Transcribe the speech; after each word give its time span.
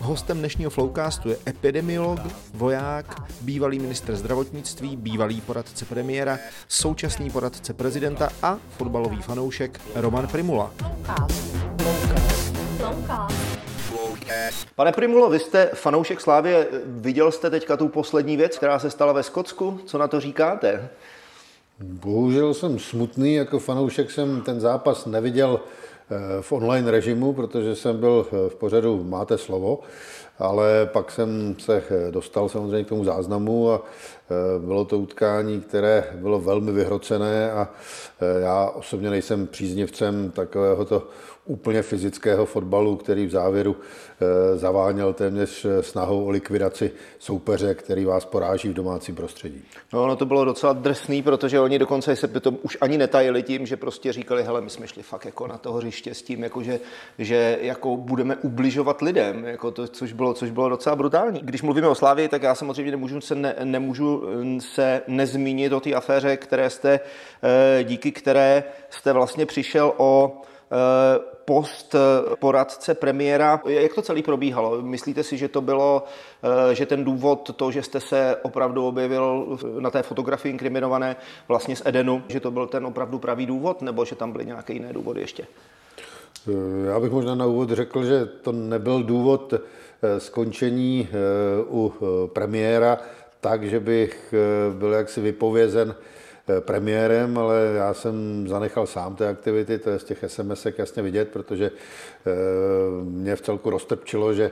Hostem 0.00 0.38
dnešního 0.38 0.70
Flowcastu 0.70 1.28
je 1.28 1.36
epidemiolog, 1.48 2.20
voják, 2.54 3.06
bývalý 3.40 3.78
ministr 3.78 4.16
zdravotnictví, 4.16 4.96
bývalý 4.96 5.40
poradce 5.40 5.84
premiéra, 5.84 6.38
současný 6.68 7.30
poradce 7.30 7.74
prezidenta 7.74 8.28
a 8.42 8.58
fotbalový 8.70 9.22
fanoušek 9.22 9.80
Roman 9.94 10.26
Primula. 10.26 10.70
Pane 14.74 14.92
Primulo, 14.92 15.30
vy 15.30 15.38
jste 15.38 15.70
fanoušek 15.74 16.20
Slávě, 16.20 16.68
viděl 16.86 17.32
jste 17.32 17.50
teďka 17.50 17.76
tu 17.76 17.88
poslední 17.88 18.36
věc, 18.36 18.56
která 18.56 18.78
se 18.78 18.90
stala 18.90 19.12
ve 19.12 19.22
Skotsku? 19.22 19.80
Co 19.86 19.98
na 19.98 20.08
to 20.08 20.20
říkáte? 20.20 20.90
Bohužel 21.82 22.54
jsem 22.54 22.78
smutný, 22.78 23.34
jako 23.34 23.58
fanoušek 23.58 24.10
jsem 24.10 24.40
ten 24.40 24.60
zápas 24.60 25.06
neviděl 25.06 25.60
eh, 25.60 26.42
v 26.42 26.52
online 26.52 26.90
režimu, 26.90 27.32
protože 27.32 27.76
jsem 27.76 28.00
byl 28.00 28.26
eh, 28.26 28.48
v 28.48 28.54
pořadu 28.54 29.04
Máte 29.04 29.38
slovo, 29.38 29.80
ale 30.38 30.88
pak 30.92 31.10
jsem 31.10 31.54
se 31.58 31.82
eh, 31.90 32.10
dostal 32.10 32.48
samozřejmě 32.48 32.84
k 32.84 32.88
tomu 32.88 33.04
záznamu 33.04 33.70
a 33.70 33.82
bylo 34.58 34.84
to 34.84 34.98
utkání, 34.98 35.60
které 35.60 36.04
bylo 36.14 36.40
velmi 36.40 36.72
vyhrocené 36.72 37.52
a 37.52 37.68
já 38.40 38.70
osobně 38.70 39.10
nejsem 39.10 39.46
příznivcem 39.46 40.30
takového 40.30 40.84
to 40.84 41.08
úplně 41.50 41.82
fyzického 41.82 42.46
fotbalu, 42.46 42.96
který 42.96 43.26
v 43.26 43.30
závěru 43.30 43.76
eh, 43.76 44.58
zaváněl 44.58 45.12
téměř 45.12 45.64
eh, 45.64 45.82
snahou 45.82 46.24
o 46.24 46.30
likvidaci 46.30 46.90
soupeře, 47.18 47.74
který 47.74 48.04
vás 48.04 48.24
poráží 48.24 48.68
v 48.68 48.74
domácím 48.74 49.14
prostředí. 49.14 49.62
No, 49.92 50.02
ono 50.02 50.16
to 50.16 50.26
bylo 50.26 50.44
docela 50.44 50.72
drsný, 50.72 51.22
protože 51.22 51.60
oni 51.60 51.78
dokonce 51.78 52.16
se 52.16 52.28
to 52.28 52.50
už 52.50 52.78
ani 52.80 52.98
netajili 52.98 53.42
tím, 53.42 53.66
že 53.66 53.76
prostě 53.76 54.12
říkali, 54.12 54.42
hele, 54.42 54.60
my 54.60 54.70
jsme 54.70 54.88
šli 54.88 55.02
fakt 55.02 55.24
jako 55.24 55.46
na 55.46 55.58
toho 55.58 55.78
hřiště 55.78 56.14
s 56.14 56.22
tím, 56.22 56.42
jako 56.42 56.62
že, 56.62 56.80
že 57.18 57.58
jako 57.62 57.96
budeme 57.96 58.36
ubližovat 58.36 59.02
lidem, 59.02 59.44
jako 59.44 59.70
to, 59.70 59.88
což, 59.88 60.12
bylo, 60.12 60.34
což 60.34 60.50
bylo 60.50 60.68
docela 60.68 60.96
brutální. 60.96 61.40
Když 61.42 61.62
mluvíme 61.62 61.88
o 61.88 61.94
Slávii, 61.94 62.28
tak 62.28 62.42
já 62.42 62.54
samozřejmě 62.54 62.90
nemůžu 62.90 63.20
se, 63.20 63.34
ne, 63.34 63.54
nemůžu 63.64 64.19
eh, 64.19 64.19
se 64.58 65.02
nezmínit 65.08 65.72
o 65.72 65.80
té 65.80 65.94
aféře, 65.94 66.36
které 66.36 66.70
jste, 66.70 67.00
díky 67.82 68.12
které 68.12 68.64
jste 68.90 69.12
vlastně 69.12 69.46
přišel 69.46 69.92
o 69.96 70.42
post 71.50 71.94
poradce 72.38 72.94
premiéra. 72.94 73.60
Jak 73.66 73.94
to 73.94 74.02
celý 74.02 74.22
probíhalo? 74.22 74.82
Myslíte 74.82 75.22
si, 75.22 75.36
že 75.36 75.48
to 75.48 75.60
bylo, 75.60 76.04
eh, 76.70 76.74
že 76.74 76.86
ten 76.86 77.04
důvod, 77.04 77.50
to, 77.56 77.70
že 77.70 77.82
jste 77.82 78.00
se 78.00 78.36
opravdu 78.42 78.86
objevil 78.86 79.58
na 79.80 79.90
té 79.90 80.02
fotografii 80.02 80.52
inkriminované 80.52 81.16
vlastně 81.48 81.76
z 81.76 81.82
Edenu, 81.84 82.22
že 82.28 82.40
to 82.40 82.50
byl 82.50 82.66
ten 82.66 82.86
opravdu 82.86 83.18
pravý 83.18 83.46
důvod, 83.46 83.82
nebo 83.82 84.04
že 84.04 84.14
tam 84.14 84.32
byly 84.32 84.46
nějaké 84.46 84.72
jiné 84.72 84.92
důvody 84.92 85.20
ještě? 85.20 85.46
Eh, 86.48 86.86
já 86.86 87.00
bych 87.00 87.10
možná 87.10 87.34
na 87.34 87.46
úvod 87.46 87.70
řekl, 87.70 88.04
že 88.04 88.26
to 88.26 88.52
nebyl 88.52 89.02
důvod 89.02 89.54
eh, 89.54 90.20
skončení 90.20 91.08
u 91.68 91.92
premiéra 92.32 92.98
tak, 93.40 93.64
že 93.64 93.80
bych 93.80 94.34
byl 94.78 94.92
jaksi 94.92 95.20
vypovězen 95.20 95.94
Eh, 96.50 96.60
premiérem, 96.60 97.38
ale 97.38 97.72
já 97.76 97.94
jsem 97.94 98.48
zanechal 98.48 98.86
sám 98.86 99.16
té 99.16 99.28
aktivity, 99.28 99.78
to 99.78 99.90
je 99.90 99.98
z 99.98 100.04
těch 100.04 100.24
SMS 100.26 100.66
jasně 100.78 101.02
vidět, 101.02 101.28
protože 101.28 101.70
eh, 101.70 102.30
mě 103.04 103.36
v 103.36 103.40
celku 103.40 103.70
roztrpčilo, 103.70 104.34
že 104.34 104.50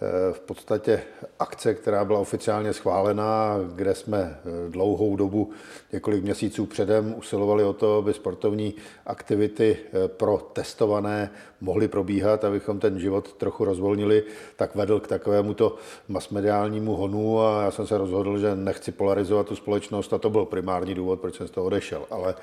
Eh, 0.00 0.32
v 0.32 0.40
podstatě 0.40 1.02
akce, 1.38 1.74
která 1.74 2.04
byla 2.04 2.18
oficiálně 2.18 2.72
schválená, 2.72 3.56
kde 3.74 3.94
jsme 3.94 4.18
eh, 4.18 4.70
dlouhou 4.70 5.16
dobu, 5.16 5.50
několik 5.92 6.24
měsíců 6.24 6.66
předem, 6.66 7.14
usilovali 7.18 7.64
o 7.64 7.72
to, 7.72 7.98
aby 7.98 8.14
sportovní 8.14 8.74
aktivity 9.06 9.76
eh, 9.76 10.08
pro 10.08 10.50
testované 10.52 11.30
mohly 11.60 11.88
probíhat, 11.88 12.44
abychom 12.44 12.80
ten 12.80 13.00
život 13.00 13.32
trochu 13.32 13.64
rozvolnili, 13.64 14.22
tak 14.56 14.74
vedl 14.74 15.00
k 15.00 15.06
takovému 15.06 15.54
to 15.54 15.76
masmediálnímu 16.08 16.96
honu 16.96 17.40
a 17.40 17.62
já 17.62 17.70
jsem 17.70 17.86
se 17.86 17.98
rozhodl, 17.98 18.38
že 18.38 18.56
nechci 18.56 18.92
polarizovat 18.92 19.46
tu 19.46 19.56
společnost 19.56 20.12
a 20.12 20.18
to 20.18 20.30
byl 20.30 20.44
primární 20.44 20.94
důvod, 20.94 21.20
proč 21.20 21.36
jsem 21.36 21.48
z 21.48 21.50
toho 21.50 21.66
odešel. 21.66 22.02
Ale 22.10 22.34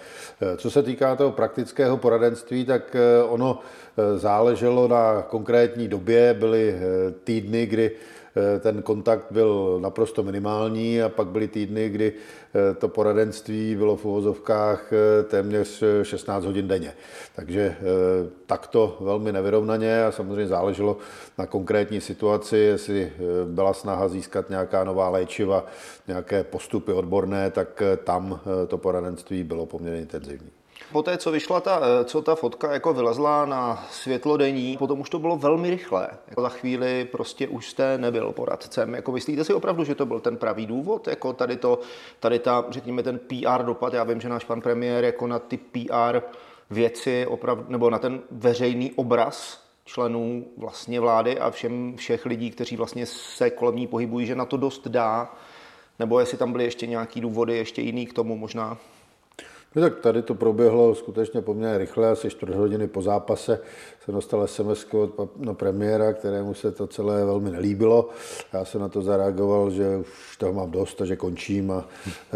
co 0.57 0.72
se 0.72 0.84
týká 0.84 1.16
toho 1.16 1.31
praktického 1.31 1.97
poradenství, 1.97 2.66
tak 2.66 2.96
ono 3.29 3.59
záleželo 4.16 4.88
na 4.88 5.22
konkrétní 5.22 5.88
době, 5.88 6.34
byly 6.34 6.75
týdny, 7.23 7.66
kdy 7.66 7.91
eh, 7.91 8.22
ten 8.60 8.82
kontakt 8.82 9.26
byl 9.32 9.80
naprosto 9.82 10.24
minimální 10.24 11.02
a 11.02 11.10
pak 11.10 11.28
byly 11.28 11.48
týdny, 11.48 11.90
kdy 11.90 12.14
eh, 12.14 12.74
to 12.74 12.88
poradenství 12.88 13.76
bylo 13.76 13.96
v 13.96 14.06
uvozovkách 14.06 14.94
eh, 14.94 15.24
téměř 15.24 15.84
16 16.04 16.46
hodin 16.46 16.68
denně. 16.68 16.94
Takže 17.36 17.76
takto 18.46 18.98
velmi 19.00 19.32
nevyrovnaně 19.32 20.06
a 20.06 20.12
samozřejmě 20.12 20.48
záleželo 20.48 20.98
na 21.38 21.46
konkrétní 21.46 22.02
situaci, 22.02 22.58
jestli 22.58 23.12
byla 23.46 23.74
snaha 23.74 24.08
získat 24.08 24.50
nějaká 24.50 24.84
nová 24.84 25.10
léčiva, 25.10 25.66
nějaké 26.08 26.44
postupy 26.44 26.94
odborné, 26.94 27.52
tak 27.52 27.84
tam 28.04 28.40
to 28.68 28.78
poradenství 28.78 29.44
bylo 29.44 29.66
poměrně 29.66 30.00
intenzivní. 30.00 30.62
Poté, 30.94 31.18
co 31.18 31.31
vyšla 31.31 31.62
ta, 31.62 31.81
eh, 31.84 32.06
co 32.06 32.22
ta 32.22 32.36
fotka 32.36 32.74
jako 32.74 32.94
vylezla 32.94 33.46
na 33.46 33.88
světlo 33.92 34.38
denní, 34.38 34.78
potom 34.78 35.00
už 35.00 35.09
to 35.09 35.20
bylo 35.20 35.38
velmi 35.38 35.70
rychlé. 35.70 36.09
Jako 36.28 36.42
za 36.42 36.50
chvíli 36.50 37.06
prostě 37.06 37.48
už 37.48 37.70
jste 37.70 37.98
nebyl 37.98 38.31
poradcem. 38.31 38.94
Jako 38.94 39.12
myslíte 39.12 39.44
si 39.44 39.53
opravdu, 39.53 39.84
že 39.84 39.96
to 39.96 40.06
byl 40.06 40.20
ten 40.20 40.38
pravý 40.38 40.66
důvod? 40.66 41.08
Jako 41.08 41.34
tady, 41.34 41.58
to, 41.58 41.80
tady 42.20 42.40
ta, 42.40 42.66
řekněme, 42.70 43.03
ten 43.03 43.20
PR 43.20 43.64
dopad. 43.64 43.94
Já 43.94 44.03
vím, 44.03 44.22
že 44.22 44.30
náš 44.30 44.44
pan 44.44 44.62
premiér 44.62 45.03
jako 45.03 45.28
na 45.28 45.40
ty 45.40 45.58
PR 45.58 46.20
věci, 46.70 47.26
opravdu, 47.28 47.66
nebo 47.68 47.90
na 47.90 48.00
ten 48.00 48.22
veřejný 48.32 48.92
obraz 48.96 49.64
členů 49.86 50.46
vlastně 50.58 51.00
vlády 51.00 51.40
a 51.40 51.52
všem, 51.52 51.94
všech 51.98 52.26
lidí, 52.26 52.52
kteří 52.52 52.78
vlastně 52.78 53.06
se 53.06 53.50
kolem 53.50 53.76
ní 53.76 53.88
pohybují, 53.88 54.26
že 54.26 54.36
na 54.36 54.46
to 54.46 54.58
dost 54.58 54.88
dá, 54.88 55.34
nebo 56.00 56.20
jestli 56.20 56.38
tam 56.38 56.52
byly 56.52 56.64
ještě 56.64 56.88
nějaký 56.88 57.22
důvody, 57.22 57.58
ještě 57.58 57.82
jiný 57.82 58.06
k 58.06 58.14
tomu 58.14 58.38
možná? 58.38 58.78
No 59.75 59.81
tak 59.81 60.00
tady 60.00 60.22
to 60.22 60.35
proběhlo 60.35 60.95
skutečně 60.95 61.41
poměrně 61.41 61.78
rychle, 61.78 62.09
asi 62.09 62.29
čtvrt 62.29 62.56
hodiny 62.56 62.88
po 62.88 63.01
zápase 63.01 63.59
jsem 64.03 64.16
dostal 64.16 64.47
SMS 64.47 64.85
od 64.94 65.38
na 65.38 65.53
premiéra, 65.53 66.13
kterému 66.13 66.53
se 66.53 66.72
to 66.72 66.88
celé 66.88 67.25
velmi 67.25 67.51
nelíbilo. 67.51 68.09
Já 68.53 68.66
jsem 68.66 68.81
na 68.81 68.89
to 68.89 69.01
zareagoval, 69.01 69.72
že 69.72 69.97
už 69.97 70.38
toho 70.38 70.53
mám 70.53 70.72
dost 70.72 71.01
a 71.01 71.06
že 71.06 71.16
končím 71.16 71.72
a 71.72 71.85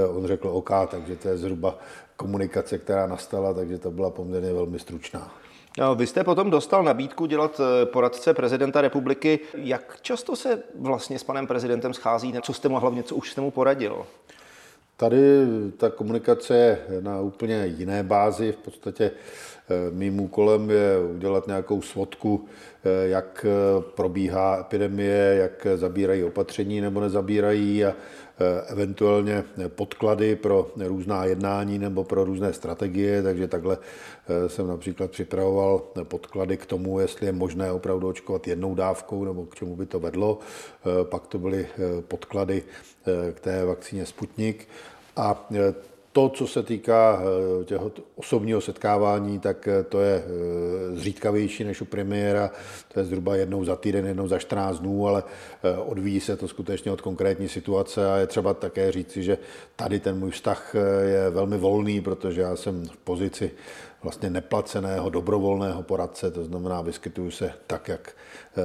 on 0.09 0.27
řekl 0.27 0.47
OK, 0.47 0.69
takže 0.87 1.15
to 1.15 1.27
je 1.27 1.37
zhruba 1.37 1.77
komunikace, 2.15 2.77
která 2.77 3.07
nastala, 3.07 3.53
takže 3.53 3.77
to 3.77 3.91
byla 3.91 4.09
poměrně 4.09 4.53
velmi 4.53 4.79
stručná. 4.79 5.31
No, 5.79 5.95
vy 5.95 6.07
jste 6.07 6.23
potom 6.23 6.49
dostal 6.49 6.83
nabídku 6.83 7.25
dělat 7.25 7.61
eh, 7.61 7.85
poradce 7.85 8.33
prezidenta 8.33 8.81
republiky. 8.81 9.39
Jak 9.53 9.97
často 10.01 10.35
se 10.35 10.63
vlastně 10.79 11.19
s 11.19 11.23
panem 11.23 11.47
prezidentem 11.47 11.93
schází? 11.93 12.33
Co 12.41 12.53
jste 12.53 12.69
mu 12.69 12.79
hlavně, 12.79 13.03
co 13.03 13.15
už 13.15 13.31
jste 13.31 13.41
mu 13.41 13.51
poradil? 13.51 14.05
Tady 14.97 15.17
ta 15.77 15.89
komunikace 15.89 16.57
je 16.57 17.01
na 17.01 17.21
úplně 17.21 17.65
jiné 17.65 18.03
bázi. 18.03 18.51
V 18.51 18.57
podstatě 18.57 19.11
eh, 19.11 19.91
mým 19.91 20.19
úkolem 20.19 20.69
je 20.69 20.99
udělat 21.15 21.47
nějakou 21.47 21.81
svodku, 21.81 22.45
eh, 22.85 23.07
jak 23.07 23.45
eh, 23.49 23.81
probíhá 23.95 24.59
epidemie, 24.59 25.35
jak 25.39 25.67
zabírají 25.75 26.23
opatření 26.23 26.81
nebo 26.81 27.01
nezabírají 27.01 27.85
a 27.85 27.95
eventuálně 28.67 29.43
podklady 29.67 30.35
pro 30.35 30.71
různá 30.75 31.25
jednání 31.25 31.79
nebo 31.79 32.03
pro 32.03 32.23
různé 32.23 32.53
strategie, 32.53 33.23
takže 33.23 33.47
takhle 33.47 33.77
jsem 34.47 34.67
například 34.67 35.11
připravoval 35.11 35.81
podklady 36.03 36.57
k 36.57 36.65
tomu, 36.65 36.99
jestli 36.99 37.25
je 37.25 37.31
možné 37.31 37.71
opravdu 37.71 38.07
očkovat 38.07 38.47
jednou 38.47 38.75
dávkou 38.75 39.25
nebo 39.25 39.45
k 39.45 39.55
čemu 39.55 39.75
by 39.75 39.85
to 39.85 39.99
vedlo. 39.99 40.39
Pak 41.03 41.27
to 41.27 41.37
byly 41.37 41.67
podklady 42.07 42.63
k 43.33 43.39
té 43.39 43.65
vakcíně 43.65 44.05
Sputnik 44.05 44.67
a 45.15 45.49
to, 46.17 46.29
co 46.29 46.47
se 46.47 46.63
týká 46.63 47.21
eh, 47.21 47.65
těho 47.65 47.91
osobního 48.15 48.61
setkávání, 48.61 49.39
tak 49.39 49.67
eh, 49.67 49.83
to 49.83 50.01
je 50.01 50.23
eh, 50.25 50.95
zřídkavější 50.95 51.63
než 51.63 51.81
u 51.81 51.85
premiéra. 51.85 52.51
To 52.93 52.99
je 52.99 53.05
zhruba 53.05 53.35
jednou 53.35 53.63
za 53.63 53.75
týden, 53.75 54.05
jednou 54.05 54.27
za 54.27 54.39
14 54.39 54.79
dnů, 54.79 55.07
ale 55.07 55.23
odvíjí 55.85 56.19
se 56.19 56.37
to 56.37 56.47
skutečně 56.47 56.91
od 56.91 57.01
konkrétní 57.01 57.49
situace 57.49 58.11
a 58.11 58.17
je 58.17 58.27
třeba 58.27 58.53
také 58.53 58.91
říci, 58.91 59.23
že 59.23 59.37
tady 59.75 59.99
ten 59.99 60.19
můj 60.19 60.31
vztah 60.31 60.75
je 61.01 61.29
velmi 61.29 61.57
volný, 61.57 62.01
protože 62.01 62.41
já 62.41 62.55
jsem 62.55 62.85
v 62.85 62.97
pozici 62.97 63.51
vlastně 64.03 64.29
neplaceného, 64.29 65.09
dobrovolného 65.09 65.83
poradce, 65.83 66.31
to 66.31 66.43
znamená, 66.43 66.81
vyskytuju 66.81 67.31
se 67.31 67.53
tak, 67.67 67.87
jak 67.87 68.15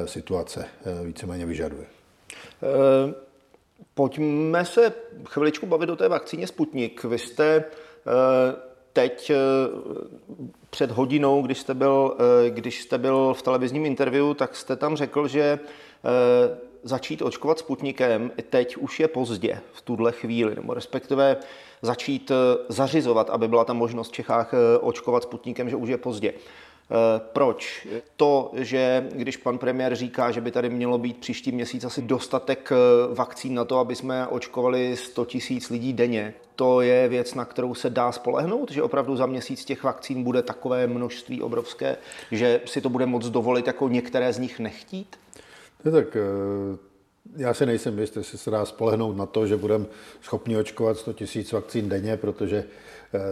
situace 0.04 0.64
víceméně 1.04 1.46
vyžaduje. 1.46 1.86
Pojďme 3.94 4.64
se 4.64 4.92
chviličku 5.28 5.66
bavit 5.66 5.90
o 5.90 5.96
té 5.96 6.08
vakcíně 6.08 6.46
Sputnik. 6.46 7.04
Vy 7.04 7.18
jste 7.18 7.56
eh, 7.56 7.62
teď 8.92 9.30
eh, 9.30 9.36
před 10.70 10.90
hodinou, 10.90 11.42
když 11.42 11.58
jste, 11.58 11.74
byl, 11.74 12.16
eh, 12.46 12.50
když 12.50 12.82
jste 12.82 12.98
byl 12.98 13.34
v 13.34 13.42
televizním 13.42 13.86
interview, 13.86 14.34
tak 14.34 14.56
jste 14.56 14.76
tam 14.76 14.96
řekl, 14.96 15.28
že 15.28 15.58
začít 16.82 17.22
očkovat 17.22 17.58
Sputnikem 17.58 18.30
teď 18.50 18.76
už 18.76 19.00
je 19.00 19.08
pozdě 19.08 19.60
v 19.72 19.82
tuhle 19.82 20.12
chvíli, 20.12 20.54
nebo 20.54 20.74
respektive 20.74 21.36
začít 21.82 22.32
zařizovat, 22.68 23.30
aby 23.30 23.48
byla 23.48 23.64
ta 23.64 23.72
možnost 23.72 24.08
v 24.08 24.12
Čechách 24.12 24.54
očkovat 24.80 25.22
Sputnikem, 25.22 25.70
že 25.70 25.76
už 25.76 25.88
je 25.88 25.98
pozdě. 25.98 26.34
Eh, 26.90 27.20
proč? 27.32 27.88
To, 28.16 28.50
že 28.54 29.08
když 29.12 29.36
pan 29.36 29.58
premiér 29.58 29.94
říká, 29.94 30.30
že 30.30 30.40
by 30.40 30.50
tady 30.50 30.70
mělo 30.70 30.98
být 30.98 31.16
příští 31.16 31.52
měsíc 31.52 31.84
asi 31.84 32.02
dostatek 32.02 32.72
eh, 32.72 33.14
vakcín 33.14 33.54
na 33.54 33.64
to, 33.64 33.78
aby 33.78 33.96
jsme 33.96 34.26
očkovali 34.26 34.96
100 34.96 35.24
tisíc 35.24 35.70
lidí 35.70 35.92
denně, 35.92 36.34
to 36.56 36.80
je 36.80 37.08
věc, 37.08 37.34
na 37.34 37.44
kterou 37.44 37.74
se 37.74 37.90
dá 37.90 38.12
spolehnout, 38.12 38.70
že 38.70 38.82
opravdu 38.82 39.16
za 39.16 39.26
měsíc 39.26 39.64
těch 39.64 39.82
vakcín 39.82 40.22
bude 40.22 40.42
takové 40.42 40.86
množství 40.86 41.42
obrovské, 41.42 41.96
že 42.30 42.60
si 42.64 42.80
to 42.80 42.88
bude 42.88 43.06
moc 43.06 43.28
dovolit 43.28 43.66
jako 43.66 43.88
některé 43.88 44.32
z 44.32 44.38
nich 44.38 44.58
nechtít? 44.58 45.16
No 45.84 45.92
tak 45.92 46.16
eh, 46.16 46.78
já 47.36 47.54
si 47.54 47.66
nejsem 47.66 47.98
jist, 47.98 48.16
jestli 48.16 48.38
se 48.38 48.50
dá 48.50 48.64
spolehnout 48.64 49.16
na 49.16 49.26
to, 49.26 49.46
že 49.46 49.56
budeme 49.56 49.86
schopni 50.20 50.56
očkovat 50.56 50.98
100 50.98 51.12
tisíc 51.12 51.52
vakcín 51.52 51.88
denně, 51.88 52.16
protože 52.16 52.64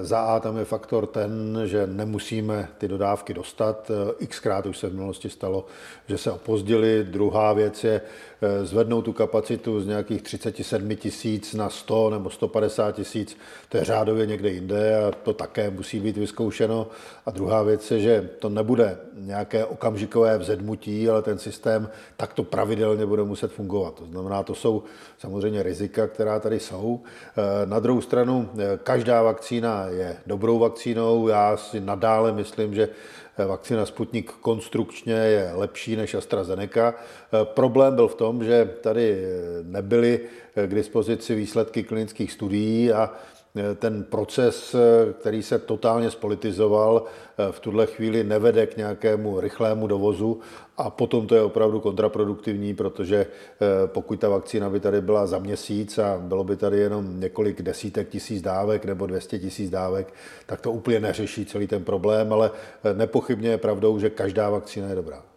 za 0.03 0.21
A 0.21 0.41
tam 0.41 0.56
je 0.56 0.65
faktor 0.65 1.06
ten, 1.06 1.61
že 1.65 1.87
nemusíme 1.87 2.69
ty 2.79 2.88
dodávky 2.88 3.35
dostat. 3.35 3.91
Eh, 4.21 4.27
xkrát 4.27 4.67
už 4.67 4.79
se 4.79 4.88
v 4.88 4.94
minulosti 4.94 5.31
stalo, 5.31 5.67
že 6.09 6.19
se 6.19 6.32
opozdili. 6.32 7.05
Druhá 7.05 7.53
věc 7.53 7.85
je 7.85 8.00
eh, 8.43 8.67
zvednout 8.67 9.03
tu 9.03 9.12
kapacitu 9.12 9.81
z 9.81 9.87
nějakých 9.87 10.23
37 10.23 10.97
tisíc 10.97 11.55
na 11.55 11.71
100 11.71 12.11
nebo 12.11 12.31
150 12.31 12.93
tisíc. 12.93 13.37
To 13.69 13.77
je 13.77 13.85
řádově 13.85 14.27
někde 14.27 14.50
jinde 14.50 15.05
a 15.05 15.11
to 15.23 15.32
také 15.32 15.71
musí 15.71 16.00
být 16.00 16.17
vyzkoušeno. 16.17 16.87
A 17.27 17.31
druhá 17.31 17.62
věc 17.62 17.91
je, 17.91 18.00
že 18.00 18.31
to 18.38 18.49
nebude 18.49 18.99
nějaké 19.15 19.65
okamžikové 19.65 20.38
vzedmutí, 20.38 21.09
ale 21.09 21.23
ten 21.23 21.38
systém 21.38 21.88
takto 22.17 22.44
pravidelně 22.44 23.06
bude 23.06 23.23
muset 23.23 23.53
fungovat. 23.53 23.94
To 23.94 24.06
znamená, 24.06 24.43
to 24.43 24.55
jsou 24.55 24.82
samozřejmě 25.19 25.62
rizika, 25.62 26.06
která 26.06 26.41
tady 26.41 26.61
jsou. 26.61 27.00
Na 27.65 27.79
druhou 27.79 28.00
stranu, 28.00 28.50
každá 28.82 29.23
vakcína 29.23 29.69
vakcína 29.70 29.87
je 30.02 30.17
dobrou 30.26 30.58
vakcínou. 30.58 31.28
Já 31.28 31.56
si 31.56 31.81
nadále 31.81 32.32
myslím, 32.32 32.75
že 32.75 32.88
vakcína 33.46 33.87
Sputnik 33.87 34.32
konstrukčně 34.32 35.12
je 35.12 35.50
lepší 35.55 35.96
než 35.96 36.14
AstraZeneca. 36.14 36.94
Problém 37.44 37.94
byl 37.94 38.08
v 38.08 38.14
tom, 38.14 38.44
že 38.44 38.70
tady 38.81 39.25
nebyly 39.62 40.20
k 40.67 40.75
dispozici 40.75 41.34
výsledky 41.34 41.82
klinických 41.82 42.32
studií 42.32 42.93
a 42.93 43.11
ten 43.79 44.05
proces, 44.05 44.76
který 45.20 45.43
se 45.43 45.58
totálně 45.58 46.11
spolitizoval, 46.11 47.05
v 47.50 47.61
tuhle 47.61 47.87
chvíli 47.87 48.25
nevede 48.25 48.67
k 48.67 48.76
nějakému 48.76 49.41
rychlému 49.41 49.87
dovozu 49.87 50.41
a 50.76 50.91
potom 50.91 51.26
to 51.26 51.35
je 51.35 51.43
opravdu 51.43 51.81
kontraproduktivní, 51.81 52.75
protože 52.75 53.17
eh, 53.17 53.67
pokud 53.87 54.20
ta 54.20 54.29
vakcína 54.29 54.70
by 54.70 54.81
tady 54.81 55.00
byla 55.00 55.26
za 55.26 55.38
měsíc 55.38 55.99
a 55.99 56.19
bylo 56.19 56.44
by 56.44 56.56
tady 56.56 56.79
jenom 56.79 57.20
několik 57.20 57.62
desítek 57.62 58.08
tisíc 58.08 58.43
dávek 58.43 58.85
nebo 58.85 59.06
200 59.06 59.38
tisíc 59.38 59.70
dávek, 59.70 60.14
tak 60.46 60.61
to 60.61 60.73
úplně 60.73 61.00
neřeší 61.00 61.46
celý 61.46 61.67
ten 61.67 61.85
problém, 61.85 62.32
ale 62.32 62.50
eh, 62.85 62.94
nepochybně 62.94 63.49
je 63.49 63.58
pravdou, 63.58 63.99
že 63.99 64.11
každá 64.11 64.50
vakcína 64.50 64.88
je 64.88 64.94
dobrá. 64.94 65.30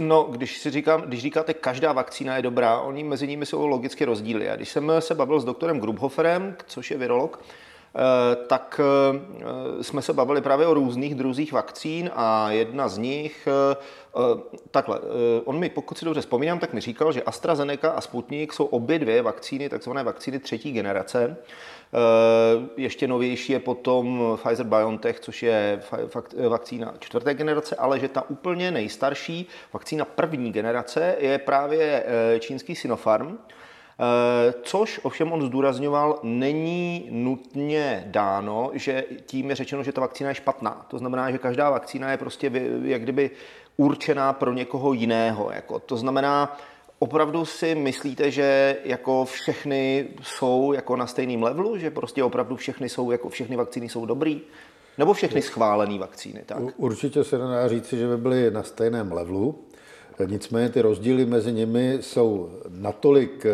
No, 0.00 0.22
když, 0.22 0.58
si 0.58 0.70
říkám, 0.70 1.02
když 1.02 1.20
říkáte, 1.20 1.54
každá 1.54 1.92
vakcína 1.92 2.36
je 2.36 2.42
dobrá, 2.42 2.80
oni 2.80 3.04
mezi 3.04 3.26
nimi 3.28 3.46
jsou 3.46 3.66
logicky 3.66 4.04
rozdíly. 4.04 4.50
A 4.50 4.56
když 4.56 4.68
jsem 4.68 4.92
se 4.98 5.14
bavil 5.14 5.40
s 5.40 5.44
doktorem 5.44 5.80
Grubhoferem, 5.80 6.56
což 6.66 6.90
je 6.90 6.98
virolog, 6.98 7.40
eh, 7.42 8.36
tak 8.46 8.80
eh, 8.84 9.82
jsme 9.82 10.02
se 10.02 10.12
bavili 10.12 10.40
právě 10.40 10.66
o 10.66 10.74
různých 10.74 11.14
druzích 11.14 11.52
vakcín 11.52 12.10
a 12.14 12.50
jedna 12.50 12.88
z 12.88 12.98
nich, 12.98 13.48
eh, 13.48 13.76
takhle, 14.70 15.00
on 15.44 15.58
mi, 15.58 15.68
pokud 15.70 15.98
si 15.98 16.04
dobře 16.04 16.20
vzpomínám, 16.20 16.58
tak 16.58 16.72
mi 16.72 16.80
říkal, 16.80 17.12
že 17.12 17.22
AstraZeneca 17.22 17.90
a 17.90 18.00
Sputnik 18.00 18.52
jsou 18.52 18.64
obě 18.64 18.98
dvě 18.98 19.22
vakcíny, 19.22 19.68
takzvané 19.68 20.04
vakcíny 20.04 20.38
třetí 20.38 20.72
generace. 20.72 21.36
Eh, 21.92 22.68
ještě 22.76 23.08
novější 23.08 23.52
je 23.52 23.58
potom 23.58 24.36
Pfizer-BioNTech, 24.42 25.14
což 25.20 25.42
je 25.42 25.82
vakcína 26.48 26.94
čtvrté 26.98 27.34
generace, 27.34 27.76
ale 27.76 28.00
že 28.00 28.08
ta 28.08 28.30
úplně 28.30 28.70
nejstarší 28.70 29.48
vakcína 29.72 30.04
první 30.04 30.52
generace 30.52 31.16
je 31.18 31.38
právě 31.38 32.04
eh, 32.06 32.38
čínský 32.38 32.74
Sinopharm, 32.74 33.38
eh, 33.38 34.54
Což 34.62 35.00
ovšem 35.02 35.32
on 35.32 35.42
zdůrazňoval, 35.42 36.18
není 36.22 37.08
nutně 37.10 38.04
dáno, 38.06 38.70
že 38.74 39.04
tím 39.26 39.50
je 39.50 39.56
řečeno, 39.56 39.82
že 39.82 39.92
ta 39.92 40.00
vakcína 40.00 40.28
je 40.28 40.34
špatná. 40.34 40.86
To 40.88 40.98
znamená, 40.98 41.30
že 41.30 41.38
každá 41.38 41.70
vakcína 41.70 42.10
je 42.10 42.16
prostě 42.16 42.50
jak 42.82 43.02
kdyby 43.02 43.30
určená 43.76 44.32
pro 44.32 44.52
někoho 44.52 44.92
jiného. 44.92 45.50
Jako, 45.50 45.78
to 45.78 45.96
znamená, 45.96 46.56
Opravdu 47.02 47.44
si 47.44 47.74
myslíte, 47.74 48.30
že 48.30 48.76
jako 48.84 49.24
všechny 49.24 50.08
jsou 50.22 50.72
jako 50.72 50.96
na 50.96 51.06
stejném 51.06 51.42
levelu, 51.42 51.78
že 51.78 51.90
prostě 51.90 52.24
opravdu 52.24 52.56
všechny 52.56 52.88
jsou, 52.88 53.10
jako 53.10 53.28
všechny 53.28 53.56
vakcíny 53.56 53.88
jsou 53.88 54.06
dobrý? 54.06 54.40
Nebo 54.98 55.12
všechny 55.12 55.42
schválené 55.42 55.98
vakcíny? 55.98 56.42
Tak? 56.46 56.58
Určitě 56.76 57.24
se 57.24 57.38
dá 57.38 57.68
říci, 57.68 57.98
že 57.98 58.08
by 58.08 58.16
byly 58.16 58.50
na 58.50 58.62
stejném 58.62 59.12
levelu. 59.12 59.58
Nicméně 60.26 60.68
ty 60.68 60.80
rozdíly 60.80 61.26
mezi 61.26 61.52
nimi 61.52 61.98
jsou 62.00 62.50
natolik 62.68 63.46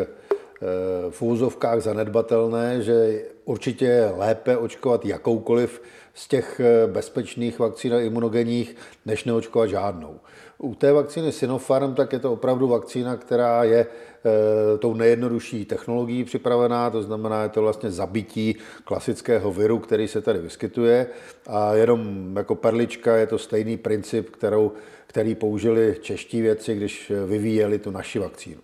v 1.10 1.22
úzovkách 1.22 1.80
zanedbatelné, 1.80 2.82
že 2.82 3.22
určitě 3.44 3.84
je 3.84 4.12
lépe 4.16 4.56
očkovat 4.56 5.04
jakoukoliv 5.04 5.82
z 6.14 6.28
těch 6.28 6.60
eh, 6.60 6.86
bezpečných 6.86 7.58
vakcín 7.58 7.94
a 7.94 8.00
imunogenních, 8.00 8.76
než 9.06 9.24
neočkovat 9.24 9.70
žádnou. 9.70 10.20
U 10.58 10.74
té 10.74 10.92
vakcíny 10.92 11.32
Sinopharm 11.32 11.94
tak 11.94 12.12
je 12.12 12.18
to 12.18 12.32
opravdu 12.32 12.68
vakcína, 12.68 13.16
která 13.16 13.64
je 13.64 13.80
e, 13.80 14.78
tou 14.78 14.94
nejjednodušší 14.94 15.64
technologií 15.64 16.24
připravená, 16.24 16.90
to 16.90 17.02
znamená, 17.02 17.42
je 17.42 17.48
to 17.48 17.62
vlastně 17.62 17.90
zabití 17.90 18.56
klasického 18.84 19.52
viru, 19.52 19.78
který 19.78 20.08
se 20.08 20.20
tady 20.20 20.38
vyskytuje 20.38 21.06
a 21.46 21.74
jenom 21.74 22.32
jako 22.36 22.54
perlička 22.54 23.16
je 23.16 23.26
to 23.26 23.38
stejný 23.38 23.76
princip, 23.76 24.30
kterou, 24.30 24.72
který 25.06 25.34
použili 25.34 25.96
čeští 26.00 26.42
věci, 26.42 26.74
když 26.74 27.12
vyvíjeli 27.26 27.78
tu 27.78 27.90
naši 27.90 28.18
vakcínu. 28.18 28.60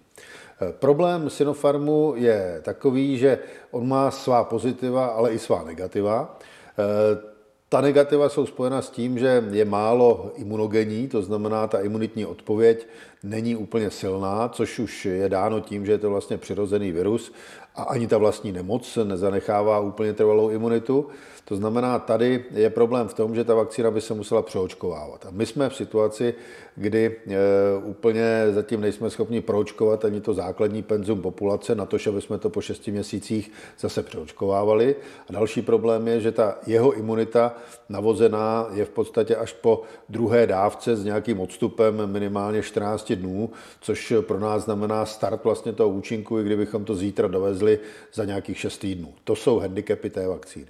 Problém 0.79 1.31
Sinopharmu 1.31 2.15
je 2.17 2.61
takový, 2.63 3.19
že 3.19 3.39
on 3.71 3.89
má 3.89 4.11
svá 4.11 4.45
pozitiva, 4.45 5.07
ale 5.07 5.33
i 5.33 5.39
svá 5.39 5.65
negativa. 5.65 6.39
E, 6.79 7.33
ta 7.69 7.81
negativa 7.81 8.29
jsou 8.29 8.47
spojena 8.47 8.83
s 8.83 8.91
tím, 8.91 9.19
že 9.19 9.45
je 9.51 9.65
málo 9.65 10.33
imunogenní, 10.37 11.09
to 11.09 11.23
znamená, 11.23 11.67
ta 11.67 11.81
imunitní 11.81 12.27
odpověď 12.27 12.87
není 13.23 13.57
úplně 13.57 13.91
silná, 13.91 14.49
což 14.49 14.79
už 14.79 15.07
je 15.07 15.29
dáno 15.29 15.61
tím, 15.61 15.87
že 15.87 15.93
je 15.93 15.99
to 15.99 16.11
vlastně 16.11 16.39
přirozený 16.39 16.93
virus 16.93 17.33
a 17.75 17.83
ani 17.83 18.07
ta 18.07 18.19
vlastní 18.19 18.53
nemoc 18.53 18.99
nezanechává 19.05 19.81
úplně 19.81 20.13
trvalou 20.13 20.51
imunitu. 20.51 21.09
To 21.45 21.57
znamená, 21.57 21.99
tady 21.99 22.45
je 22.51 22.71
problém 22.71 23.09
v 23.09 23.15
tom, 23.15 23.35
že 23.35 23.45
ta 23.45 23.55
vakcína 23.55 23.91
by 23.91 24.01
se 24.01 24.15
musela 24.15 24.43
přeočkovávat. 24.43 25.27
A 25.27 25.29
my 25.31 25.47
jsme 25.47 25.69
v 25.69 25.77
situaci, 25.77 26.35
kdy 26.77 27.17
e, 27.27 27.37
úplně 27.85 28.47
zatím 28.51 28.81
nejsme 28.81 29.11
schopni 29.11 29.41
proočkovat 29.41 30.05
ani 30.05 30.21
to 30.21 30.35
základní 30.35 30.83
penzum 30.83 31.23
populace, 31.23 31.75
na 31.75 31.87
to, 31.87 31.99
že 31.99 32.11
bychom 32.11 32.39
to 32.39 32.51
po 32.51 32.61
šesti 32.61 32.91
měsících 32.91 33.53
zase 33.79 34.03
přeočkovávali. 34.03 34.97
A 35.29 35.33
další 35.33 35.63
problém 35.63 36.09
je, 36.09 36.21
že 36.21 36.33
ta 36.33 36.59
jeho 36.67 36.93
imunita 36.93 37.57
navozená 37.89 38.69
je 38.73 38.85
v 38.85 38.91
podstatě 38.91 39.37
až 39.37 39.53
po 39.53 39.83
druhé 40.09 40.47
dávce 40.47 40.97
s 40.97 41.05
nějakým 41.05 41.41
odstupem 41.41 42.07
minimálně 42.07 42.63
14 42.63 43.13
dnů, 43.13 43.51
což 43.81 44.15
pro 44.21 44.39
nás 44.41 44.65
znamená 44.65 45.07
start 45.07 45.45
vlastně 45.45 45.73
toho 45.73 45.89
účinku, 45.89 46.39
i 46.39 46.45
kdybychom 46.45 46.85
to 46.85 46.95
zítra 46.95 47.29
dovezli 47.29 47.79
za 48.13 48.25
nějakých 48.25 48.59
6 48.59 48.79
týdnů. 48.79 49.15
To 49.25 49.37
jsou 49.37 49.59
handicapy 49.59 50.11
té 50.11 50.29
vakcíny. 50.29 50.67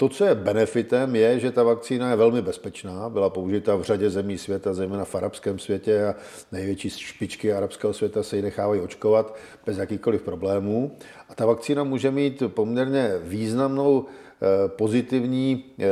To, 0.00 0.08
co 0.08 0.24
je 0.24 0.34
benefitem, 0.34 1.16
je, 1.16 1.40
že 1.40 1.50
ta 1.52 1.62
vakcína 1.62 2.10
je 2.10 2.16
velmi 2.16 2.42
bezpečná, 2.42 3.08
byla 3.08 3.30
použita 3.30 3.76
v 3.76 3.82
řadě 3.82 4.10
zemí 4.10 4.38
světa, 4.38 4.74
zejména 4.74 5.04
v 5.04 5.14
arabském 5.14 5.58
světě 5.58 6.04
a 6.04 6.14
největší 6.52 6.90
špičky 6.90 7.52
arabského 7.52 7.92
světa 7.92 8.22
se 8.22 8.36
ji 8.36 8.42
nechávají 8.42 8.80
očkovat 8.80 9.36
bez 9.66 9.78
jakýchkoliv 9.78 10.22
problémů. 10.22 10.96
A 11.28 11.34
ta 11.34 11.46
vakcína 11.46 11.84
může 11.84 12.10
mít 12.10 12.42
poměrně 12.48 13.12
významnou 13.22 14.06
eh, 14.06 14.68
pozitivní 14.68 15.64
eh, 15.78 15.84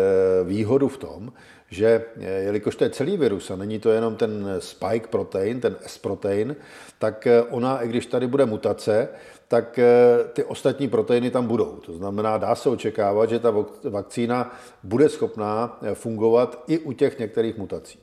výhodu 0.45 0.89
v 0.89 0.99
tom, 0.99 1.33
že 1.71 2.05
eh, 2.21 2.43
jelikož 2.43 2.77
to 2.77 2.85
je 2.85 2.91
celý 2.91 3.17
virus 3.17 3.51
a 3.51 3.57
není 3.57 3.79
to 3.79 3.91
jenom 3.91 4.17
ten 4.17 4.47
spike 4.59 5.07
protein, 5.07 5.61
ten 5.61 5.77
S-protein, 5.87 6.57
tak 6.99 7.29
ona, 7.51 7.83
i 7.83 7.89
když 7.89 8.07
tady 8.07 8.27
bude 8.27 8.47
mutace, 8.47 9.09
tak 9.49 9.79
eh, 9.79 9.85
ty 10.33 10.45
ostatní 10.45 10.89
proteiny 10.89 11.31
tam 11.31 11.47
budou. 11.47 11.81
To 11.87 11.93
znamená, 11.93 12.39
dá 12.39 12.55
se 12.55 12.69
očekávat, 12.69 13.31
že 13.31 13.39
ta 13.39 13.55
vakcína 13.85 14.57
bude 14.83 15.09
schopná 15.09 15.79
eh, 15.83 15.95
fungovat 15.95 16.65
i 16.67 16.79
u 16.79 16.93
těch 16.93 17.19
některých 17.19 17.59
mutací. 17.59 17.99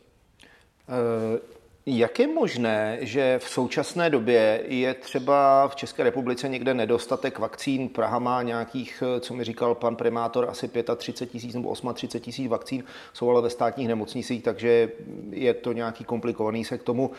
Eh, 0.89 1.39
jak 1.87 2.19
je 2.19 2.27
možné, 2.27 2.97
že 3.01 3.39
v 3.39 3.49
současné 3.49 4.09
době 4.09 4.63
je 4.67 4.93
třeba 4.93 5.67
v 5.67 5.75
České 5.75 6.03
republice 6.03 6.49
někde 6.49 6.73
nedostatek 6.73 7.39
vakcín? 7.39 7.89
Praha 7.89 8.19
má 8.19 8.41
nějakých, 8.41 9.03
co 9.19 9.33
mi 9.33 9.43
říkal 9.43 9.75
pan 9.75 9.95
primátor, 9.95 10.49
asi 10.49 10.69
35 10.97 11.31
tisíc 11.31 11.53
nebo 11.55 11.75
38 11.93 12.19
tisíc 12.19 12.47
vakcín, 12.47 12.83
jsou 13.13 13.29
ale 13.29 13.41
ve 13.41 13.49
státních 13.49 13.87
nemocnicích, 13.87 14.43
takže 14.43 14.91
je 15.29 15.53
to 15.53 15.73
nějaký 15.73 16.03
komplikovaný 16.03 16.65
se 16.65 16.77
k 16.77 16.83
tomu 16.83 17.11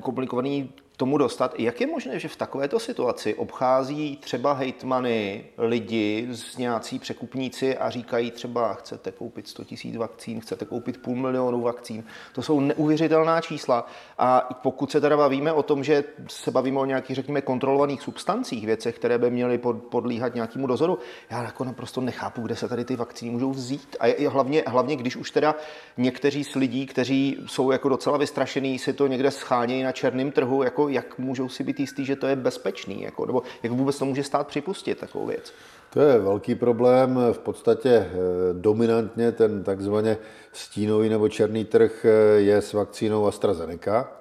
komplikovaný 0.00 0.70
tomu 0.96 1.18
dostat. 1.18 1.60
Jak 1.60 1.80
je 1.80 1.86
možné, 1.86 2.18
že 2.18 2.28
v 2.28 2.36
takovéto 2.36 2.80
situaci 2.80 3.34
obchází 3.34 4.16
třeba 4.16 4.52
hejtmany 4.52 5.44
lidi 5.58 6.28
z 6.30 6.56
nějací 6.56 6.98
překupníci 6.98 7.76
a 7.76 7.90
říkají 7.90 8.30
třeba 8.30 8.74
chcete 8.74 9.12
koupit 9.12 9.48
100 9.48 9.62
000 9.84 9.98
vakcín, 9.98 10.40
chcete 10.40 10.64
koupit 10.64 11.02
půl 11.02 11.16
milionu 11.16 11.60
vakcín. 11.60 12.04
To 12.32 12.42
jsou 12.42 12.60
neuvěřitelná 12.60 13.40
čísla. 13.40 13.86
A 14.18 14.48
pokud 14.62 14.90
se 14.90 15.00
teda 15.00 15.16
bavíme 15.16 15.52
o 15.52 15.62
tom, 15.62 15.84
že 15.84 16.04
se 16.28 16.50
bavíme 16.50 16.80
o 16.80 16.84
nějakých, 16.84 17.16
řekněme, 17.16 17.40
kontrolovaných 17.40 18.02
substancích, 18.02 18.66
věcech, 18.66 18.94
které 18.94 19.18
by 19.18 19.30
měly 19.30 19.58
podlíhat 19.90 20.34
nějakému 20.34 20.66
dozoru, 20.66 20.98
já 21.30 21.42
jako 21.42 21.64
naprosto 21.64 22.00
nechápu, 22.00 22.42
kde 22.42 22.56
se 22.56 22.68
tady 22.68 22.84
ty 22.84 22.96
vakcíny 22.96 23.30
můžou 23.30 23.50
vzít. 23.50 23.96
A 24.00 24.06
je, 24.06 24.28
hlavně, 24.28 24.62
hlavně, 24.66 24.96
když 24.96 25.16
už 25.16 25.30
teda 25.30 25.54
někteří 25.96 26.44
z 26.44 26.54
lidí, 26.54 26.86
kteří 26.86 27.38
jsou 27.46 27.70
jako 27.70 27.88
docela 27.88 28.18
vystrašený, 28.18 28.78
si 28.78 28.92
to 28.92 29.06
někde 29.06 29.30
schánějí 29.30 29.82
na 29.82 29.92
černém 29.92 30.32
trhu, 30.32 30.62
jako 30.62 30.91
jak 30.92 31.18
můžou 31.18 31.48
si 31.48 31.64
být 31.64 31.80
jistý, 31.80 32.04
že 32.04 32.16
to 32.16 32.26
je 32.26 32.36
bezpečný, 32.36 33.02
jako, 33.02 33.26
nebo 33.26 33.42
jak 33.62 33.72
vůbec 33.72 33.98
to 33.98 34.04
může 34.04 34.24
stát 34.24 34.46
připustit 34.46 34.98
takovou 34.98 35.26
věc? 35.26 35.52
To 35.92 36.00
je 36.00 36.18
velký 36.18 36.54
problém. 36.54 37.18
V 37.32 37.38
podstatě 37.38 37.90
eh, 37.90 38.08
dominantně 38.52 39.32
ten 39.32 39.64
takzvaně 39.64 40.16
stínový 40.52 41.08
nebo 41.08 41.28
černý 41.28 41.64
trh 41.64 42.04
eh, 42.04 42.40
je 42.40 42.62
s 42.62 42.72
vakcínou 42.72 43.26
AstraZeneca. 43.26 44.12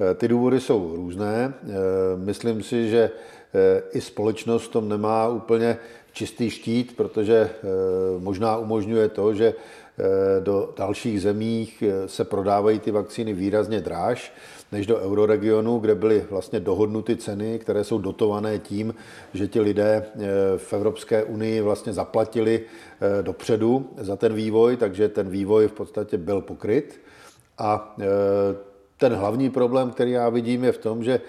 Eh, 0.00 0.14
ty 0.14 0.28
důvody 0.28 0.60
jsou 0.60 0.96
různé. 0.96 1.54
Myslím 2.16 2.62
si, 2.62 2.88
že 2.88 3.10
i 3.92 4.00
společnost 4.00 4.68
tom 4.68 4.88
nemá 4.88 5.28
úplně 5.28 5.78
čistý 6.12 6.50
štít, 6.50 6.96
protože 6.96 7.50
možná 8.18 8.56
umožňuje 8.56 9.08
to, 9.08 9.34
že 9.34 9.54
do 10.40 10.74
dalších 10.76 11.22
zemích 11.22 11.84
se 12.06 12.24
prodávají 12.24 12.78
ty 12.78 12.90
vakcíny 12.90 13.32
výrazně 13.32 13.80
dráž 13.80 14.32
než 14.72 14.86
do 14.86 14.98
euroregionu, 14.98 15.78
kde 15.78 15.94
byly 15.94 16.24
vlastně 16.30 16.60
dohodnuty 16.60 17.16
ceny, 17.16 17.58
které 17.58 17.84
jsou 17.84 17.98
dotované 17.98 18.58
tím, 18.58 18.94
že 19.34 19.48
ti 19.48 19.60
lidé 19.60 20.04
eh, 20.06 20.28
v 20.56 20.72
Evropské 20.72 21.24
unii 21.24 21.60
vlastně 21.60 21.92
zaplatili 21.92 22.60
eh, 22.60 23.22
dopředu 23.22 23.88
za 23.96 24.16
ten 24.16 24.34
vývoj, 24.34 24.76
takže 24.76 25.08
ten 25.08 25.28
vývoj 25.28 25.68
v 25.68 25.72
podstatě 25.72 26.18
byl 26.18 26.40
pokryt. 26.40 27.00
A 27.58 27.94
eh, 28.00 28.04
ten 28.96 29.12
hlavní 29.12 29.50
problém, 29.50 29.90
který 29.90 30.10
já 30.10 30.28
vidím, 30.28 30.64
je 30.64 30.72
v 30.72 30.78
tom, 30.78 31.04
že 31.04 31.20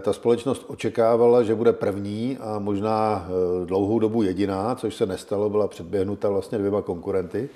ta 0.00 0.12
společnost 0.12 0.64
očekávala, 0.66 1.42
že 1.42 1.54
bude 1.54 1.72
první 1.72 2.38
a 2.40 2.58
možná 2.58 3.28
dlouhou 3.64 3.98
dobu 3.98 4.22
jediná, 4.22 4.74
což 4.74 4.94
se 4.94 5.06
nestalo, 5.06 5.50
byla 5.50 5.68
předběhnuta 5.68 6.28
vlastně 6.28 6.58
dvěma 6.58 6.82
konkurenty. 6.82 7.48